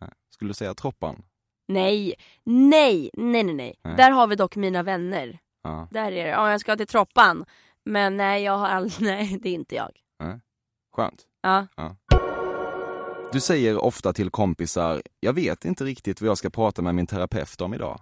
[0.01, 0.09] Nej.
[0.29, 1.23] Skulle du säga Troppan?
[1.67, 3.79] Nej, nej, nej, nej, nej.
[3.83, 3.95] Nej.
[3.97, 5.39] Där har vi dock mina vänner.
[5.63, 5.87] Ja.
[5.91, 7.45] Där är det, ja jag ska till Troppan.
[7.85, 9.91] Men nej, jag har aldrig, nej det är inte jag.
[10.95, 11.25] Skönt.
[11.41, 11.67] Ja.
[13.31, 17.07] Du säger ofta till kompisar, jag vet inte riktigt vad jag ska prata med min
[17.07, 18.01] terapeut om idag.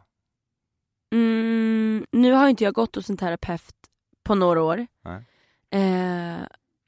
[1.14, 3.76] Mm, nu har inte jag gått hos en terapeut
[4.24, 4.88] på några år.
[5.04, 5.24] Nej.
[5.72, 6.38] Eh,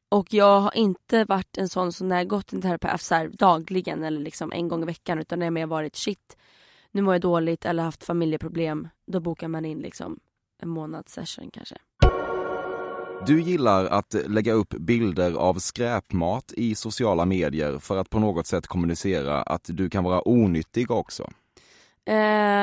[0.09, 3.15] och jag har inte varit en sån som när jag gått till en terapeut så
[3.15, 6.37] här, dagligen eller liksom en gång i veckan utan när jag mer varit shit,
[6.91, 8.87] nu mår jag dåligt eller haft familjeproblem.
[9.07, 10.19] Då bokar man in liksom
[10.61, 11.77] en månads session kanske.
[13.25, 18.47] Du gillar att lägga upp bilder av skräpmat i sociala medier för att på något
[18.47, 21.29] sätt kommunicera att du kan vara onyttig också.
[22.05, 22.15] Eh,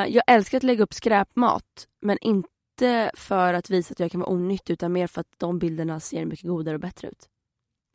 [0.09, 4.31] jag älskar att lägga upp skräpmat men inte för att visa att jag kan vara
[4.31, 7.29] onyttig utan mer för att de bilderna ser mycket godare och bättre ut.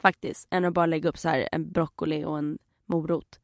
[0.02, 3.40] Faktiskt, än att bara lägga upp så här en broccoli och en morot.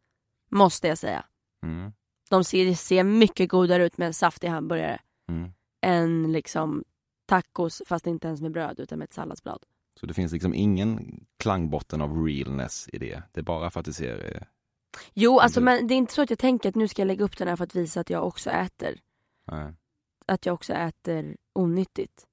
[0.50, 1.26] Måste jag säga.
[1.64, 1.92] Mm.
[2.30, 5.52] De ser, ser mycket godare ut med en saftig hamburgare Mm.
[5.82, 6.84] än liksom
[7.26, 9.64] tacos fast inte ens med bröd utan med ett salladsblad.
[10.00, 13.24] Så det finns liksom ingen klangbotten av realness i det.
[13.34, 14.36] Det är bara för att det ser...
[14.36, 14.42] eh,
[15.14, 17.26] Jo, alltså men det är inte så att jag tänker att nu ska jag lägga
[17.26, 19.00] upp den här för att visa att jag också äter.
[19.52, 19.74] Nej.
[20.26, 22.28] Att jag också äter onyttigt.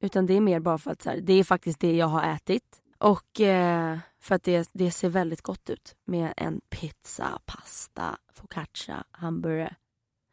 [0.00, 2.22] Utan det är mer bara för att så här, det är faktiskt det jag har
[2.34, 2.81] ätit.
[3.02, 9.04] Och eh, för att det, det ser väldigt gott ut med en pizza, pasta, focaccia,
[9.10, 9.74] hamburgare.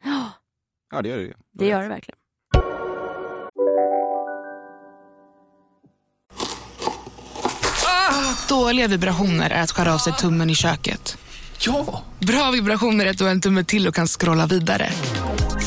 [0.04, 0.30] Ja,
[0.90, 1.34] Ja, det gör det.
[1.52, 2.18] det gör det verkligen.
[8.48, 11.18] Dåliga vibrationer är att skära av sig tummen i köket.
[11.66, 12.02] Ja!
[12.18, 14.90] Bra vibrationer är att du har en tumme till och kan scrolla vidare.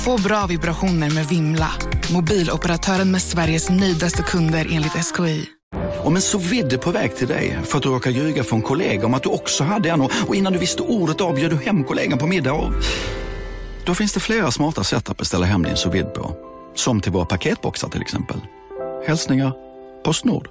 [0.05, 1.71] Få bra vibrationer med Vimla.
[2.13, 5.52] Mobiloperatören med Sveriges nöjdaste kunder enligt SKI.
[6.03, 9.05] Om en så vidde på väg till dig för att du råkar ljuga från kollega
[9.05, 11.83] om att du också hade en och innan du visste ordet av bjöd du hem
[11.83, 12.73] kollegan på middag och...
[13.85, 16.35] Då finns det flera smarta sätt att beställa hem din sous vide på.
[16.75, 18.37] Som till våra paketboxar till exempel.
[19.07, 19.53] Hälsningar
[20.03, 20.47] Postnord.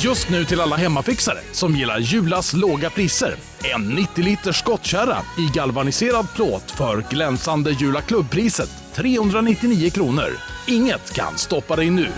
[0.00, 3.36] Just nu till alla hemmafixare som gillar Julas låga priser.
[3.74, 10.30] En 90 liters skottkärra i galvaniserad plåt för glänsande Jula klubbpriset 399 kronor.
[10.66, 12.08] Inget kan stoppa dig nu.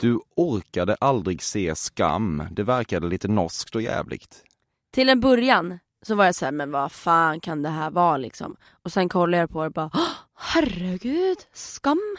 [0.00, 2.42] Du orkade aldrig se Skam.
[2.50, 4.44] Det verkade lite norskt och jävligt.
[4.92, 8.16] Till en början så var jag så här, men vad fan kan det här vara
[8.16, 8.56] liksom?
[8.82, 10.00] Och sen kollade jag på det och bara, "Åh,
[10.34, 12.16] herregud, skam.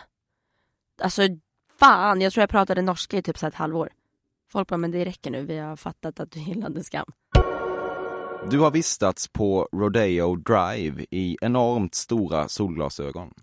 [1.02, 1.22] Alltså
[1.80, 3.90] fan, jag tror jag pratade norska i typ så ett halvår.
[4.52, 7.06] Folk bara, men det räcker nu, vi har fattat att du gillade skam.
[8.50, 13.34] Du har vistats på Rodeo Drive i enormt stora solglasögon.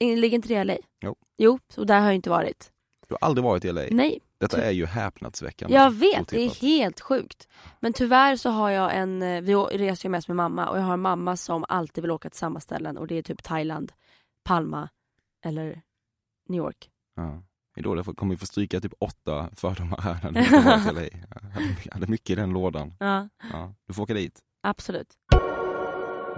[0.00, 0.76] Ligger inte det i LA?
[1.00, 1.14] Jo.
[1.38, 2.70] Jo, så där har jag inte varit.
[3.10, 3.82] Du har aldrig varit i LA.
[3.90, 5.76] Nej, Detta är ju häpnadsväckande.
[5.76, 6.62] jag vet, det är Otippat.
[6.62, 7.48] helt sjukt.
[7.80, 10.82] Men tyvärr så har jag en, eh, vi reser ju mest med mamma och jag
[10.82, 13.92] har en mamma som alltid vill åka till samma ställen och det är typ Thailand,
[14.44, 14.88] Palma
[15.44, 15.82] eller
[16.48, 16.90] New York.
[17.16, 17.42] Ja.
[17.74, 20.42] Jag kommer vi få stryka typ åtta fördomar här när
[20.84, 21.02] du LA.
[21.84, 22.94] Jag hade mycket i den lådan.
[22.98, 23.74] Ja, Ja.
[23.86, 24.40] Du får åka dit.
[24.62, 25.08] absolut.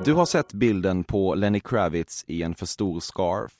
[0.05, 3.53] Du har sett bilden på Lenny Kravitz i en för stor scarf.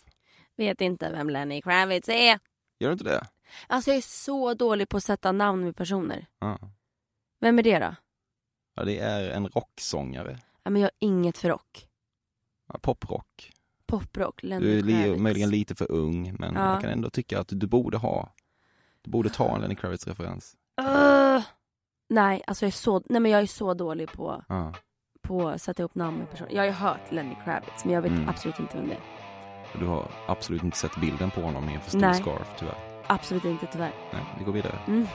[0.57, 2.39] Vet inte vem Lenny Kravitz är.
[2.83, 3.27] Gör du inte det?
[3.67, 6.27] Alltså jag är så dålig på att sätta namn med personer.
[6.39, 6.59] Ja.
[7.41, 7.95] Vem är det då?
[8.75, 10.39] ja det är en rocksångare.
[10.63, 11.89] Ja, men jag har inget för rock.
[12.69, 13.53] Ja, poprock.
[13.87, 16.73] Poprock, Lenny Du är li- möjligen lite för ung, men Ja.
[16.73, 18.33] jag kan ändå tycka att du borde ha,
[19.03, 20.57] du borde ta en Lenny Kravitz-referens.
[20.81, 21.43] Ugh.
[22.09, 24.75] nej, alltså jag är så, nej men jag är så dålig på, Ja.
[25.23, 26.51] på att sätta ihop namn med personer.
[26.53, 28.29] Jag har ju hört Lenny Kravitz men jag vet Mm.
[28.29, 29.01] absolut inte vem det är.
[29.79, 32.15] Du har absolut inte sett bilden på honom i en för stor Nej.
[32.15, 32.79] scarf, tyvärr.
[33.07, 33.93] Absolut inte tyvärr.
[34.13, 34.79] Nej, vi går vidare.
[34.87, 35.07] Mm.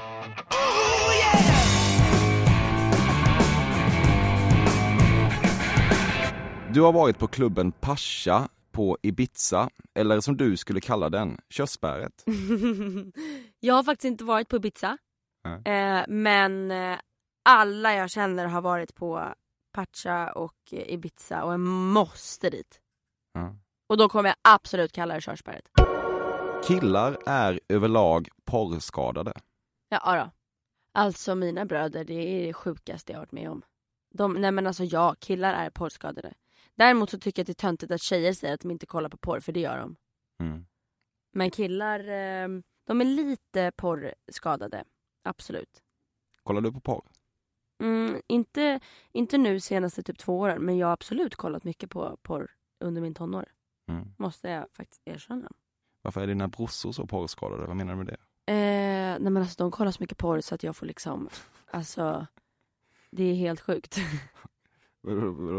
[6.74, 12.24] Du har varit på klubben Pascha på Ibiza, eller som du skulle kalla den, körsbäret?
[13.60, 14.97] jag har faktiskt inte varit på Ibiza.
[15.66, 16.97] Eh, men eh,
[17.49, 19.34] alla jag känner har varit på
[19.74, 22.80] Pacha och Ibiza och jag måste dit.
[23.34, 23.55] Ja.
[23.88, 25.70] Och då kommer jag absolut kalla det körsbäret.
[26.68, 29.34] Killar är överlag porrskadade.
[29.90, 30.32] Ja då.
[30.92, 33.62] Alltså mina bröder, det är det sjukaste jag har varit med om.
[34.14, 36.34] De, nej men alltså ja, killar är porrskadade.
[36.76, 39.10] Däremot så tycker jag att det är töntigt att tjejer säger att de inte kollar
[39.10, 39.96] på porr, för det gör de.
[40.40, 40.66] Mm.
[41.32, 42.48] Men killar, eh,
[42.84, 44.84] de är lite porrskadade.
[45.24, 45.84] Absolut.
[46.44, 47.06] Kollar du på porr?
[47.84, 48.80] Mm, inte,
[49.12, 53.02] inte nu senaste typ två åren, men jag har absolut kollat mycket på porr under
[53.02, 53.46] min tonår.
[53.88, 54.08] Mm.
[54.18, 55.52] Måste jag faktiskt erkänna.
[56.02, 57.66] Varför är dina brorsor så porrskadade?
[57.66, 58.18] Vad menar du med det?
[58.54, 61.30] Eh, nej men alltså de kollar så mycket porr så att jag får liksom,
[61.72, 62.28] alltså
[63.12, 63.98] det är helt sjukt.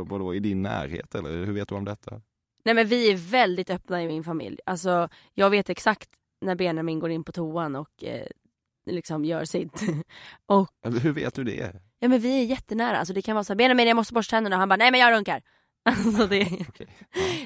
[0.06, 2.20] Vadå, i din närhet eller hur vet du om detta?
[2.64, 4.58] nej men vi är väldigt öppna i min familj.
[4.66, 6.10] Alltså jag vet exakt
[6.40, 8.26] när Benjamin går in på toan och eh,
[8.86, 9.82] liksom gör sitt.
[10.46, 11.80] och hur vet du det?
[11.98, 14.36] ja men vi är jättenära, alltså det kan vara så här, Benjamin jag måste borsta
[14.36, 15.42] tänderna och han bara nej men jag runkar.
[15.88, 16.38] Alltså det,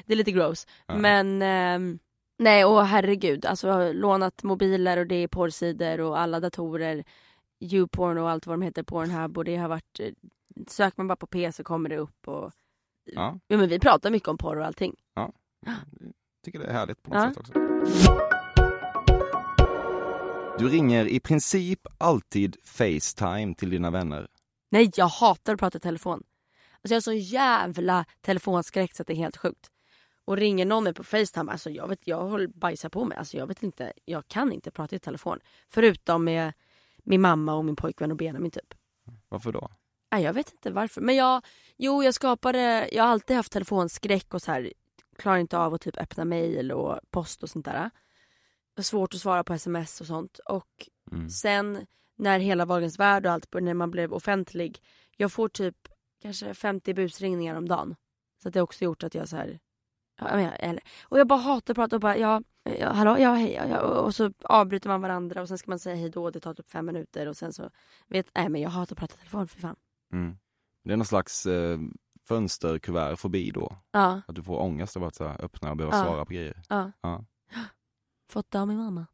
[0.05, 0.67] det är lite gross.
[0.87, 0.97] Ja.
[0.97, 1.99] Men ehm,
[2.39, 7.03] nej och herregud, alltså jag har lånat mobiler och det är porrsidor och alla datorer,
[7.59, 10.09] YouPorn och allt vad de heter, Pornhub och det har varit, eh,
[10.67, 12.51] söker man bara på P så kommer det upp och
[13.05, 14.95] Ja, ja men vi pratar mycket om porr och allting.
[16.45, 17.29] tycker det är härligt på något Ja.
[17.29, 17.53] sätt också.
[20.59, 24.27] Du ringer i princip alltid Facetime till dina vänner.
[24.71, 26.23] Nej jag hatar att prata i telefon.
[26.83, 29.69] Alltså jag har sån jävla telefonskräck så att det är helt sjukt.
[30.25, 33.17] Och ringer någon mig på Facetime, alltså jag vet, jag håller bajsa på mig.
[33.17, 35.39] Alltså jag vet inte, jag kan inte prata i telefon.
[35.69, 36.53] Förutom med
[36.97, 38.73] min mamma och min pojkvän och Benjamin typ.
[39.29, 39.69] Varför då?
[40.11, 41.01] Nej, jag vet inte varför.
[41.01, 41.45] Men jag,
[41.77, 44.73] jo jag skapade, jag har alltid haft telefonskräck och så här,
[45.17, 47.89] klarar inte av att typ öppna mail och post och sånt där.
[48.79, 50.39] Svårt att svara på sms och sånt.
[50.45, 51.29] Och Mm.
[51.29, 54.79] sen när hela Wahlgrens värld och allt, när man blev offentlig.
[55.17, 55.87] Jag får typ
[56.23, 57.95] kanske 50 busringningar om dagen.
[58.41, 59.59] Så att det har också gjort att jag så här,
[60.19, 63.33] ja, jag menar, och jag bara hatar att prata och bara ja, ja hallå, ja
[63.33, 66.29] hej, ja, ja, och så avbryter man varandra och sen ska man säga hej då,
[66.29, 67.69] det tar typ fem minuter och sen så,
[68.07, 69.75] vet, nej men jag hatar att prata i telefon för fan.
[70.13, 70.37] Mm.
[70.83, 71.79] Det är någon slags eh,
[72.27, 73.75] fönsterkuvert förbi då?
[73.91, 76.03] Ja, Att du får ångest av att så här, öppna och behöva Ja.
[76.03, 76.61] svara på grejer?
[76.69, 76.91] ja.
[77.01, 77.25] Ja.
[78.29, 79.05] Fått det av min mamma.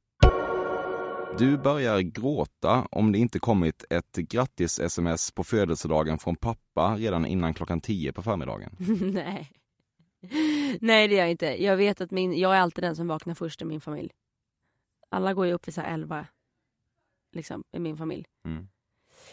[1.38, 7.54] Du börjar gråta om det inte kommit ett grattis-sms på födelsedagen från pappa redan innan
[7.54, 8.76] klockan 10 på förmiddagen.
[9.14, 9.52] Nej.
[10.82, 11.64] Nej det gör jag inte.
[11.64, 14.12] Jag vet att min, jag är alltid den som vaknar först i min familj.
[15.10, 16.28] Alla går ju upp vid så här 11
[17.32, 18.26] liksom, i min familj.
[18.46, 18.68] Mm.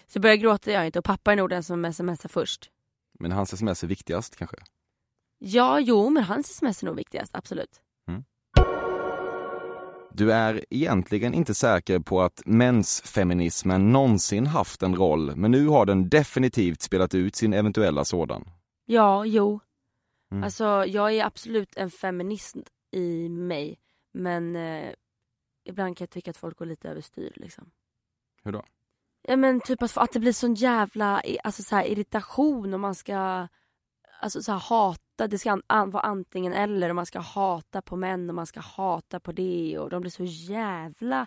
[0.07, 2.71] Så börjar gråta jag inte och pappa är nog den som smsar först.
[3.19, 4.57] Men hans sms är viktigast kanske?
[5.39, 7.83] Ja, jo men hans sms är nog viktigast, absolut.
[10.17, 15.87] Du är egentligen inte säker på att mensfeminismen någonsin haft en roll, men nu har
[15.87, 18.45] den definitivt spelat ut sin eventuella sådan.
[18.85, 19.61] Ja, jo.
[20.33, 20.45] Mm.
[20.45, 22.57] Alltså jag är absolut en feminist
[22.93, 23.79] i mig.
[24.15, 24.93] Men eh,
[25.65, 27.71] ibland kan jag tycka att folk går lite överstyr liksom.
[28.43, 28.63] Hur då?
[29.23, 32.95] Ja men typ att, att det blir sån jävla alltså, så här, irritation och man
[32.95, 33.49] ska
[34.21, 37.97] alltså, så här, hata, det ska an, vara antingen eller och man ska hata på
[37.97, 41.27] män och man ska hata på det och de blir så jävla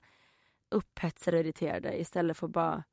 [0.72, 2.84] upphetsade och irriterade istället för att bara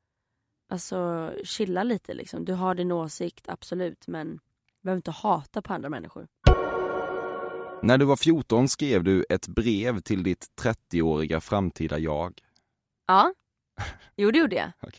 [0.69, 2.45] alltså chilla lite liksom.
[2.45, 4.27] Du har din åsikt, absolut men
[4.81, 6.27] du behöver inte hata på andra människor.
[7.81, 12.41] När du var 14 skrev du ett brev till ditt 30-åriga framtida jag.
[13.07, 13.33] Ja,
[14.15, 14.71] jo det gjorde jag.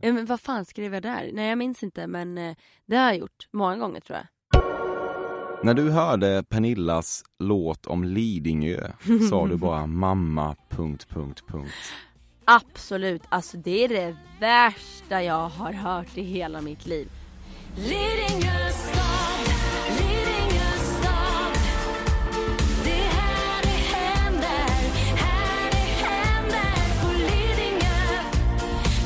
[0.00, 1.30] Ja, men vad fan skrev jag där?
[1.32, 2.56] Nej jag minns inte men eh,
[2.86, 4.26] det har jag gjort många gånger tror jag.
[5.66, 8.90] När du hörde Pernillas låt om Lidingö
[9.30, 10.56] sa du bara mamma...
[10.70, 11.72] Punkt, punkt, punkt.
[12.44, 17.08] Absolut, alltså det är det värsta jag har hört i hela mitt liv.
[17.76, 19.54] Lidingö stad,
[19.88, 21.56] Lidingö stad
[22.84, 24.66] Det är här det händer,
[25.16, 28.22] här det händer på Lidingö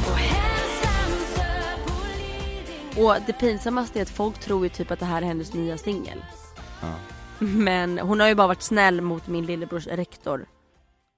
[0.07, 1.53] På Hälsansö
[1.87, 5.27] på Lidingö Och det pinsammaste är att folk tror ju typ att det här är
[5.27, 6.19] hennes nya singel.
[6.81, 6.95] Ja.
[7.39, 10.47] Men hon har ju bara varit snäll mot min lillebrors rektor.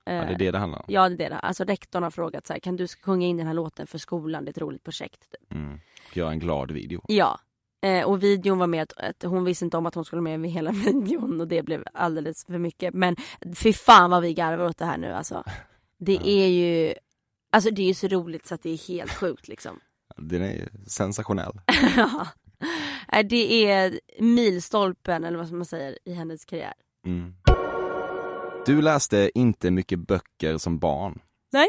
[0.05, 0.85] Ja, det är det det handlar om.
[0.89, 1.39] Ja det är det.
[1.39, 4.45] Alltså rektorn har frågat så här, kan du sjunga in den här låten för skolan,
[4.45, 5.21] det är ett roligt projekt.
[5.21, 5.53] Typ.
[5.53, 5.81] Mm.
[6.11, 7.05] Och göra en glad video.
[7.09, 7.41] Ja.
[7.83, 10.47] Eh, och videon var med att, att hon visste inte om att hon skulle med
[10.47, 12.95] i hela videon och det blev alldeles för mycket.
[12.95, 13.17] Men
[13.55, 15.45] fy fan vad vi garvar åt det här nu alltså.
[16.05, 16.95] Det är ju,
[17.51, 19.81] alltså det är ju så roligt så att det är helt sjukt liksom.
[20.17, 21.61] Den är sensationell.
[21.97, 22.27] Ja.
[23.25, 26.75] Det är milstolpen eller vad man säger i hennes karriär.
[27.07, 27.35] Mm.
[28.67, 31.21] Du läste inte mycket böcker som barn.
[31.53, 31.69] Nej.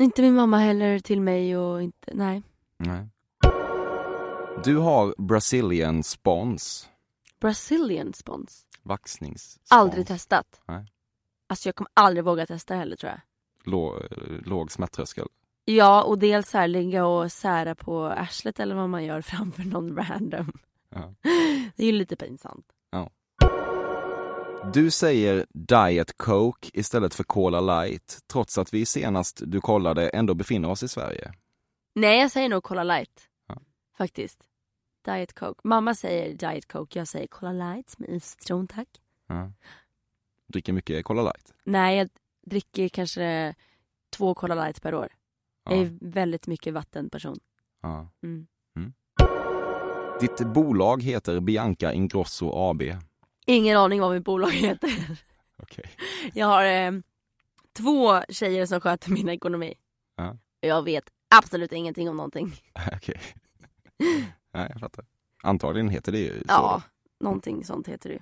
[0.00, 2.42] Inte min mamma heller till mig och inte, nej.
[2.76, 3.08] Nej.
[4.64, 6.88] Du har Brazilian spons.
[7.40, 8.66] Brazilian spons.
[8.82, 9.58] Vaxnings.
[9.70, 10.60] Aldrig testat.
[10.68, 10.86] Nej.
[11.48, 13.20] Alltså jag kommer aldrig våga testa heller tror jag.
[13.64, 14.02] Låg,
[14.46, 15.26] låg smärttröskel.
[15.64, 19.96] Ja, och dels här ligga och sära på arslet eller vad man gör framför någon
[19.96, 20.52] random.
[20.94, 21.14] Ja.
[21.76, 22.66] Det är ju lite pinsamt.
[22.90, 23.10] Ja.
[24.72, 30.34] Du säger Diet Coke istället för Cola Light, trots att vi senast du kollade ändå
[30.34, 31.32] befinner oss i Sverige.
[31.94, 33.28] Nej, jag säger nog Cola light.
[33.48, 33.58] Ja.
[33.98, 34.44] Faktiskt.
[35.04, 35.60] Diet Coke.
[35.64, 38.88] Mamma säger Diet Coke, jag säger Cola light med iscitron tack.
[39.28, 39.52] Ja.
[40.48, 41.52] Dricker mycket Cola Light.
[41.64, 42.08] Nej, jag
[42.46, 43.54] dricker kanske
[44.16, 45.08] två Cola light per år.
[45.64, 45.80] Jag Ja.
[45.82, 47.38] är väldigt mycket vattenperson.
[47.82, 48.08] Ja.
[48.22, 48.46] Mm.
[50.22, 52.82] Ditt bolag heter Bianca Ingrosso AB.
[53.46, 54.90] Ingen aning vad mitt bolag heter.
[55.58, 55.84] Okej.
[56.34, 56.92] Jag har eh,
[57.76, 59.74] två tjejer som sköter min ekonomi.
[60.16, 60.36] Ja.
[60.60, 61.04] Jag vet
[61.34, 62.52] absolut ingenting om någonting.
[62.96, 63.20] Okej.
[64.54, 65.04] Nej, jag fattar.
[65.42, 66.44] Antagligen heter det ju så.
[66.48, 66.82] Ja,
[67.20, 68.20] någonting sånt heter det ju.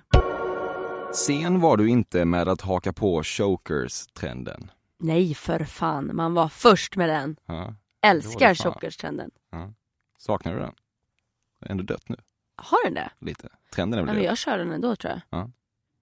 [1.13, 4.71] Sen var du inte med att haka på chokers-trenden.
[4.99, 7.35] Nej för fan, man var först med den.
[7.45, 7.75] Ja.
[8.01, 9.31] Älskar chokerstrenden.
[9.51, 9.73] Ja.
[10.17, 10.73] Saknar du den?
[11.61, 12.15] Ändå dött nu,
[12.55, 13.09] Har den det?
[13.19, 13.49] lite.
[13.73, 14.27] Trenden är Ja, väl men det?
[14.29, 15.21] jag kör den ändå tror jag.
[15.39, 15.49] Ja.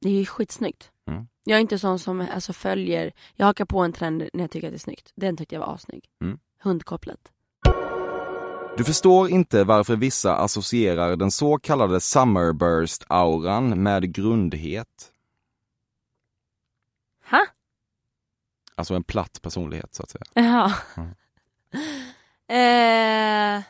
[0.02, 0.92] Det är ju skitsnyggt.
[1.08, 1.28] Mm.
[1.44, 4.68] Jag är inte sån som alltså, följer, jag hakar på en trend när jag tycker
[4.68, 5.12] att det är snyggt.
[5.16, 6.06] Den tyckte jag var assnygg.
[6.22, 6.40] Mm.
[6.62, 7.32] Hundkopplet.
[8.78, 15.12] Du förstår inte varför vissa associerar den så kallade summerburst-auran med grundhet.
[17.30, 17.46] Ha?
[18.76, 20.24] Alltså en platt personlighet så att säga.
[20.34, 20.74] Jaha.
[20.98, 21.10] Mm.
[22.52, 23.64] Eh,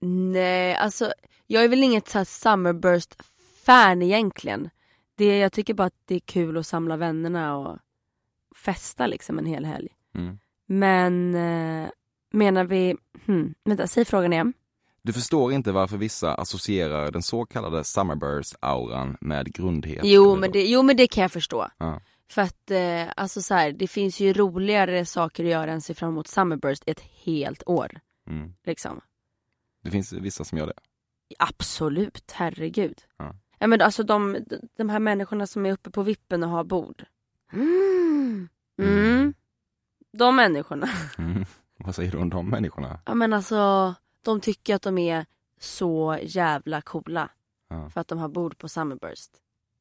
[0.00, 1.12] nej, alltså
[1.46, 4.70] jag är väl inget så här summerburst-fan egentligen.
[5.14, 7.78] Det, jag tycker bara att det är kul att samla vännerna och
[8.56, 9.88] festa liksom en hel helg.
[10.14, 10.38] Mm.
[10.66, 11.88] Men eh,
[12.30, 12.96] menar vi,
[13.26, 14.52] hmm, vänta, säg frågan igen.
[15.02, 20.00] Du förstår inte varför vissa associerar den så kallade summerburst-auran med grundhet.
[20.04, 21.68] Jo men, det, jo men det kan jag förstå.
[21.78, 22.00] Ja.
[22.30, 25.94] För att eh, alltså så här, det finns ju roligare saker att göra än se
[25.94, 28.00] fram emot Summerburst ett helt år.
[28.30, 28.54] Mm.
[28.64, 29.00] Liksom.
[29.82, 30.72] Det finns vissa som gör det.
[31.38, 33.02] Absolut, herregud.
[33.16, 33.34] Ja.
[33.58, 34.38] Ja, men alltså de,
[34.76, 37.04] de här människorna som är uppe på vippen och har bord.
[37.52, 38.48] Mm.
[38.82, 39.34] Mm.
[40.12, 40.88] De människorna.
[41.18, 41.44] Mm.
[41.78, 43.00] Vad säger du om de människorna?
[43.06, 45.26] Ja men alltså, de tycker att de är
[45.60, 47.30] så jävla coola.
[47.68, 47.90] Ja.
[47.90, 49.30] För att de har bord på Summerburst.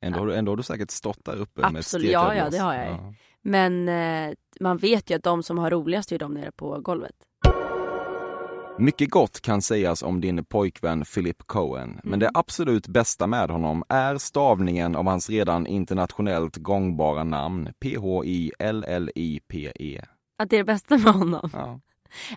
[0.02, 2.50] Ändå, har du, ändå har du säkert stått där uppe med ett Absolut, ja, ja
[2.50, 2.88] det har jag.
[2.88, 3.14] Ja.
[3.42, 7.16] Men eh, man vet ju att de som har roligast är de nere på golvet.
[8.80, 13.84] Mycket gott kan sägas om din pojkvän Philip Cohen, men det absolut bästa med honom
[13.90, 18.42] är stavningen av hans redan internationellt gångbara namn, P-H-I-L-L-I-P-E.
[20.38, 21.50] Att det är det bästa med honom.
[21.54, 21.80] Ja.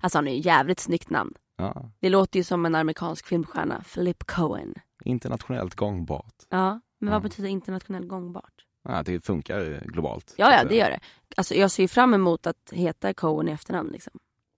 [0.01, 1.35] Alltså han är ju jävligt snyggt namn.
[1.57, 1.91] Ja.
[2.01, 4.75] Det låter ju som en amerikansk filmstjärna, Philip Cohen.
[5.05, 6.35] Internationellt gångbart.
[6.49, 7.15] Ja, men Ja.
[7.15, 8.55] vad betyder internationellt gångbart?
[8.85, 10.35] Ja, det funkar globalt.
[10.37, 11.01] Ja, ja det gör det.
[11.37, 14.13] Alltså jag ser ju fram emot att heta Cohen i efternamn liksom.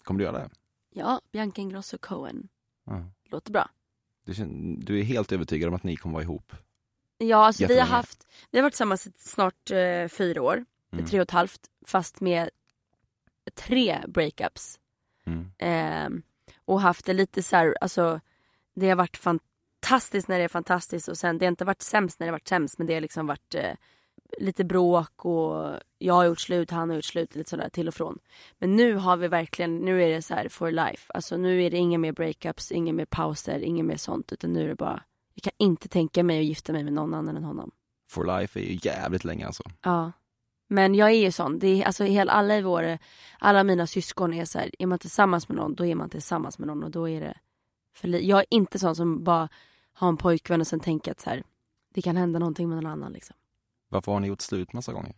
[0.04, 0.48] Kommer du göra det?
[0.95, 2.49] Ja, Bianca Ingrosso Cohen.
[2.86, 3.05] Ja.
[3.24, 3.70] Låter bra.
[4.24, 4.34] Du,
[4.78, 6.53] du är helt övertygad om att ni kommer vara ihop?
[7.18, 11.07] Ja, alltså vi har haft, vi har varit tillsammans i snart eh, fyra år, Mm.
[11.07, 12.51] tre och ett halvt, fast med
[13.55, 14.80] tre breakups.
[15.26, 15.53] Mm.
[15.59, 16.22] Ehm,
[16.64, 18.20] och haft det lite så här, alltså
[18.74, 22.20] det har varit fantastiskt när det är fantastiskt och sen det har inte varit sämst
[22.20, 23.72] när det har varit sämst men det har liksom varit eh,
[24.38, 27.94] lite bråk och jag har gjort slut, han har gjort slut, lite sådär till och
[27.94, 28.18] från.
[28.58, 31.12] Men nu har vi verkligen, nu är det så här for life.
[31.14, 34.64] Alltså nu är det inga mer breakups, inga mer pauser, inga mer sånt utan nu
[34.64, 35.02] är det bara,
[35.34, 37.70] jag kan inte tänka mig att gifta mig med någon annan än honom.
[38.10, 39.62] For life är ju jävligt länge alltså.
[39.82, 40.12] Ja.
[40.68, 42.98] Men jag är ju sån, det är, alltså hela, alla i vår,
[43.38, 46.58] alla mina syskon är så här, är man tillsammans med någon då är man tillsammans
[46.58, 47.34] med någon och då är det
[47.94, 49.48] för Jag är inte sån som bara
[49.92, 51.42] har en pojkvän och sen tänker att så här,
[51.94, 53.36] det kan hända någonting med någon annan liksom.
[53.93, 55.14] Varför har ni gjort slut massa gånger?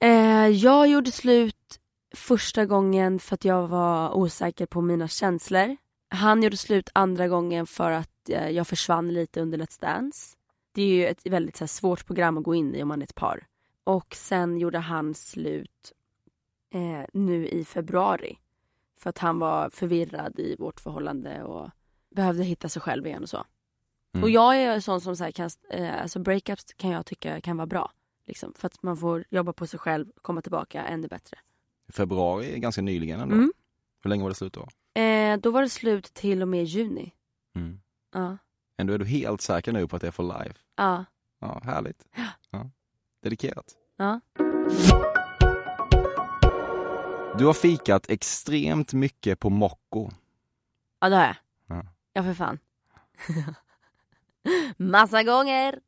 [0.00, 1.80] Eh, jag gjorde slut
[2.14, 5.76] första gången för att jag var osäker på mina känslor.
[6.08, 10.36] Han gjorde slut andra gången för att eh, jag försvann lite under Let's Dance.
[10.72, 13.02] Det är ju ett väldigt så här, svårt program att gå in i om man
[13.02, 13.46] är ett par.
[13.84, 15.92] Och sen gjorde han slut
[16.74, 18.38] eh, nu i februari.
[19.00, 21.70] För att han var förvirrad i vårt förhållande och
[22.14, 23.44] behövde hitta sig själv igen och så.
[24.14, 24.22] Mm.
[24.24, 27.40] Och jag är en sån som så här, kan, eh, alltså breakups kan jag tycka
[27.40, 27.92] kan vara bra.
[28.26, 31.38] Liksom, för att man får jobba på sig själv komma tillbaka ännu bättre.
[31.88, 33.34] Februari är ganska nyligen ändå.
[33.34, 33.52] Mm.
[34.02, 34.68] Hur länge var det slut då?
[35.00, 37.12] Eh, då var det slut till och med juni.
[37.56, 37.80] Mm.
[38.12, 38.36] Ja.
[38.76, 40.60] Ändå är du helt säker nu på att det är for life.
[40.76, 41.04] Ja.
[41.40, 42.04] Ja, härligt.
[42.50, 42.70] Ja.
[43.22, 43.74] Dedikerat.
[43.96, 44.20] Ja.
[47.38, 50.10] Du har fikat extremt mycket på Mocco.
[51.00, 51.36] Ja det har jag.
[51.66, 51.84] Ja.
[52.12, 52.58] Ja för fan.
[54.76, 55.80] Massa gånger.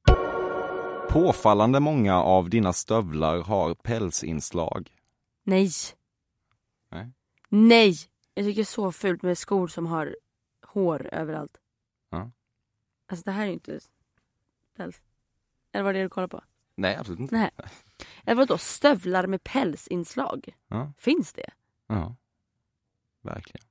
[1.08, 4.94] Påfallande många av dina stövlar har pälsinslag.
[5.42, 5.70] Nej.
[6.90, 7.12] Nej.
[7.48, 7.96] Nej.
[8.34, 10.16] Jag tycker det är så fult med skor som har
[10.66, 11.56] hår överallt.
[12.10, 12.30] Ja.
[13.06, 13.80] Alltså det här är ju inte
[14.76, 15.02] päls.
[15.72, 16.42] Eller vad är det du kollar på?
[16.74, 17.34] Nej, absolut inte.
[17.34, 17.50] Nej.
[18.24, 20.56] Eller vadå stövlar med pälsinslag?
[20.68, 20.92] Ja.
[20.98, 21.50] Finns det?
[21.86, 22.16] Ja.
[23.22, 23.66] Verkligen.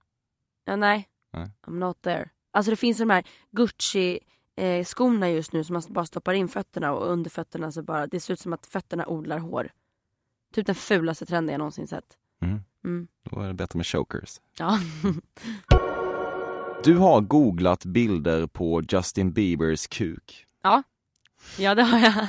[0.65, 1.09] Ja nej.
[1.31, 1.51] Nej.
[1.61, 2.29] I'm not there.
[2.51, 4.19] Alltså det finns de här Gucci
[4.55, 8.07] eh, skorna just nu som man bara stoppar in fötterna och under fötterna så bara,
[8.07, 9.71] det ser ut som att fötterna odlar hår.
[10.53, 12.17] Typ den fulaste trenden jag någonsin sett.
[12.41, 12.59] Mm.
[12.83, 13.07] Mm.
[13.23, 14.41] Då är det bättre med chokers.
[14.57, 14.79] Ja.
[16.83, 20.45] Du har googlat bilder på Justin Biebers kuk.
[20.61, 20.83] ja.
[21.57, 22.27] Ja det har jag.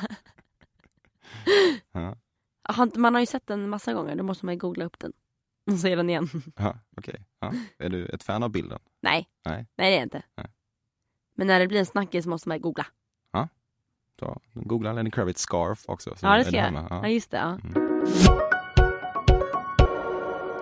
[2.68, 5.12] Ja, Man har ju sett den massa gånger, då måste man ju googla upp den.
[5.70, 6.28] Och se den igen.
[6.56, 7.24] ja okej.
[7.40, 7.52] Ja.
[7.78, 8.78] Är du ett fan av bilden?
[9.00, 9.28] Nej.
[9.44, 9.54] Nej.
[9.56, 10.22] Nej det är jag inte.
[10.36, 10.46] Nej.
[11.38, 12.86] Men när det blir en snackis måste man googla.
[14.18, 16.14] Så, googla Lenny Kravitz scarf också.
[16.16, 16.72] så Ja det ska jag.
[16.72, 16.86] Ja.
[16.90, 17.08] Ja.
[17.08, 17.36] just det.
[17.36, 17.58] Ja.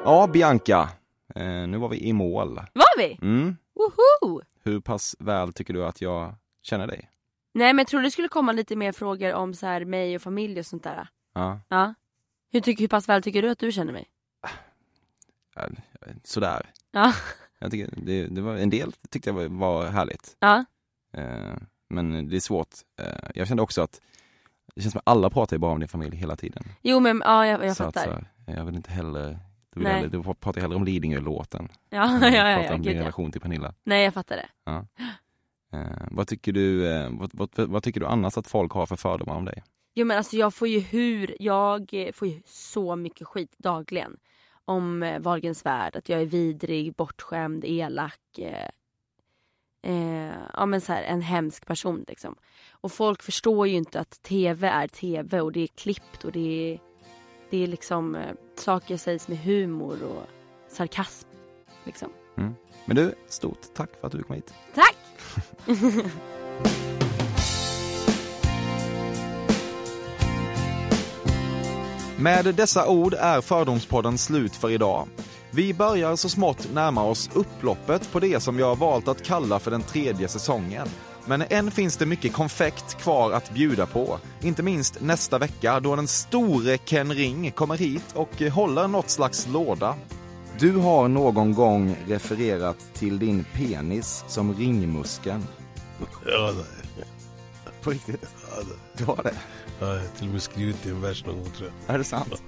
[0.04, 0.88] ja, Bianca.
[1.34, 2.54] Eh, nu var vi i mål.
[2.54, 3.18] Var vi?
[3.22, 3.56] Mm.
[3.74, 4.40] Woho!
[4.62, 7.10] Hur pass väl tycker du att jag känner dig?
[7.54, 10.22] Nej men jag trodde det skulle komma lite mer frågor om så här mig och
[10.22, 11.08] familj och sånt där.
[11.34, 11.94] Ja, Ja.
[12.52, 14.08] Hur, tycker, hur pass väl tycker du att du känner mig?
[15.54, 15.62] ja,
[16.24, 16.70] sådär.
[16.90, 17.12] Ja.
[17.64, 20.36] Jag tycker det, det var, en del tyckte jag var, var härligt.
[20.40, 20.64] Ja.
[21.16, 21.56] Eh,
[21.88, 22.74] men det är svårt.
[23.00, 24.00] Eh, jag kände också att
[24.74, 26.64] det känns som att alla pratar ju bara om din familj hela tiden.
[26.82, 28.26] Jo men ja jag, jag Så att, fattar.
[28.46, 29.38] så jag vill inte heller
[29.74, 31.68] du, vill hellre, du pratar hellre om Lidingö-låten.
[31.90, 33.74] Ja, ja, ja, ja, om gud, din relation till Pernilla.
[33.84, 34.48] Nej jag fattar det.
[34.64, 34.86] Ja.
[35.72, 38.96] Eh, vad, tycker du, eh, vad, vad, vad tycker du annars att folk har för
[38.96, 39.62] fördomar om dig?
[39.94, 44.16] Jo men alltså jag får ju hur, jag får ju så mycket skit dagligen.
[44.64, 48.38] Om eh, Wahlgrens värld, att jag är vidrig, bortskämd, elak.
[48.38, 48.68] Eh,
[49.82, 52.36] eh, ja men så här, en hemsk person liksom.
[52.70, 56.72] Och folk förstår ju inte att tv är tv och det är klippt och det
[56.72, 56.80] är,
[57.50, 60.26] det är liksom eh, saker sägs med humor och
[60.68, 61.28] sarkasm.
[61.84, 62.12] Liksom.
[62.36, 62.54] Mm.
[62.84, 64.54] Men du, stort tack för att du kom hit.
[64.74, 64.96] Tack!
[72.24, 75.08] Med dessa ord är Fördomspodden slut för idag.
[75.50, 79.58] Vi börjar så smått närma oss upploppet på det som jag har valt att kalla
[79.58, 80.88] för den tredje säsongen.
[81.26, 84.18] Men än finns det mycket konfekt kvar att bjuda på.
[84.40, 89.48] Inte minst nästa vecka då den store Ken Ring kommer hit och håller något slags
[89.48, 89.94] låda.
[90.58, 95.46] Du har någon gång refererat till din penis som ringmuskeln.
[96.26, 97.04] Ja, det.
[97.82, 98.26] På riktigt?
[98.50, 98.98] Ja, det.
[98.98, 99.34] Du har det?
[99.80, 101.94] Jag har till och med skrivit i en vers någon gång tror jag.
[101.94, 102.42] Är det sant?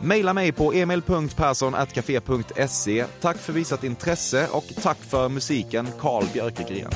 [0.00, 3.04] Maila mig på emil.perssonatcafe.se.
[3.20, 6.90] Tack för visat intresse och tack för musiken Carl Björkegren.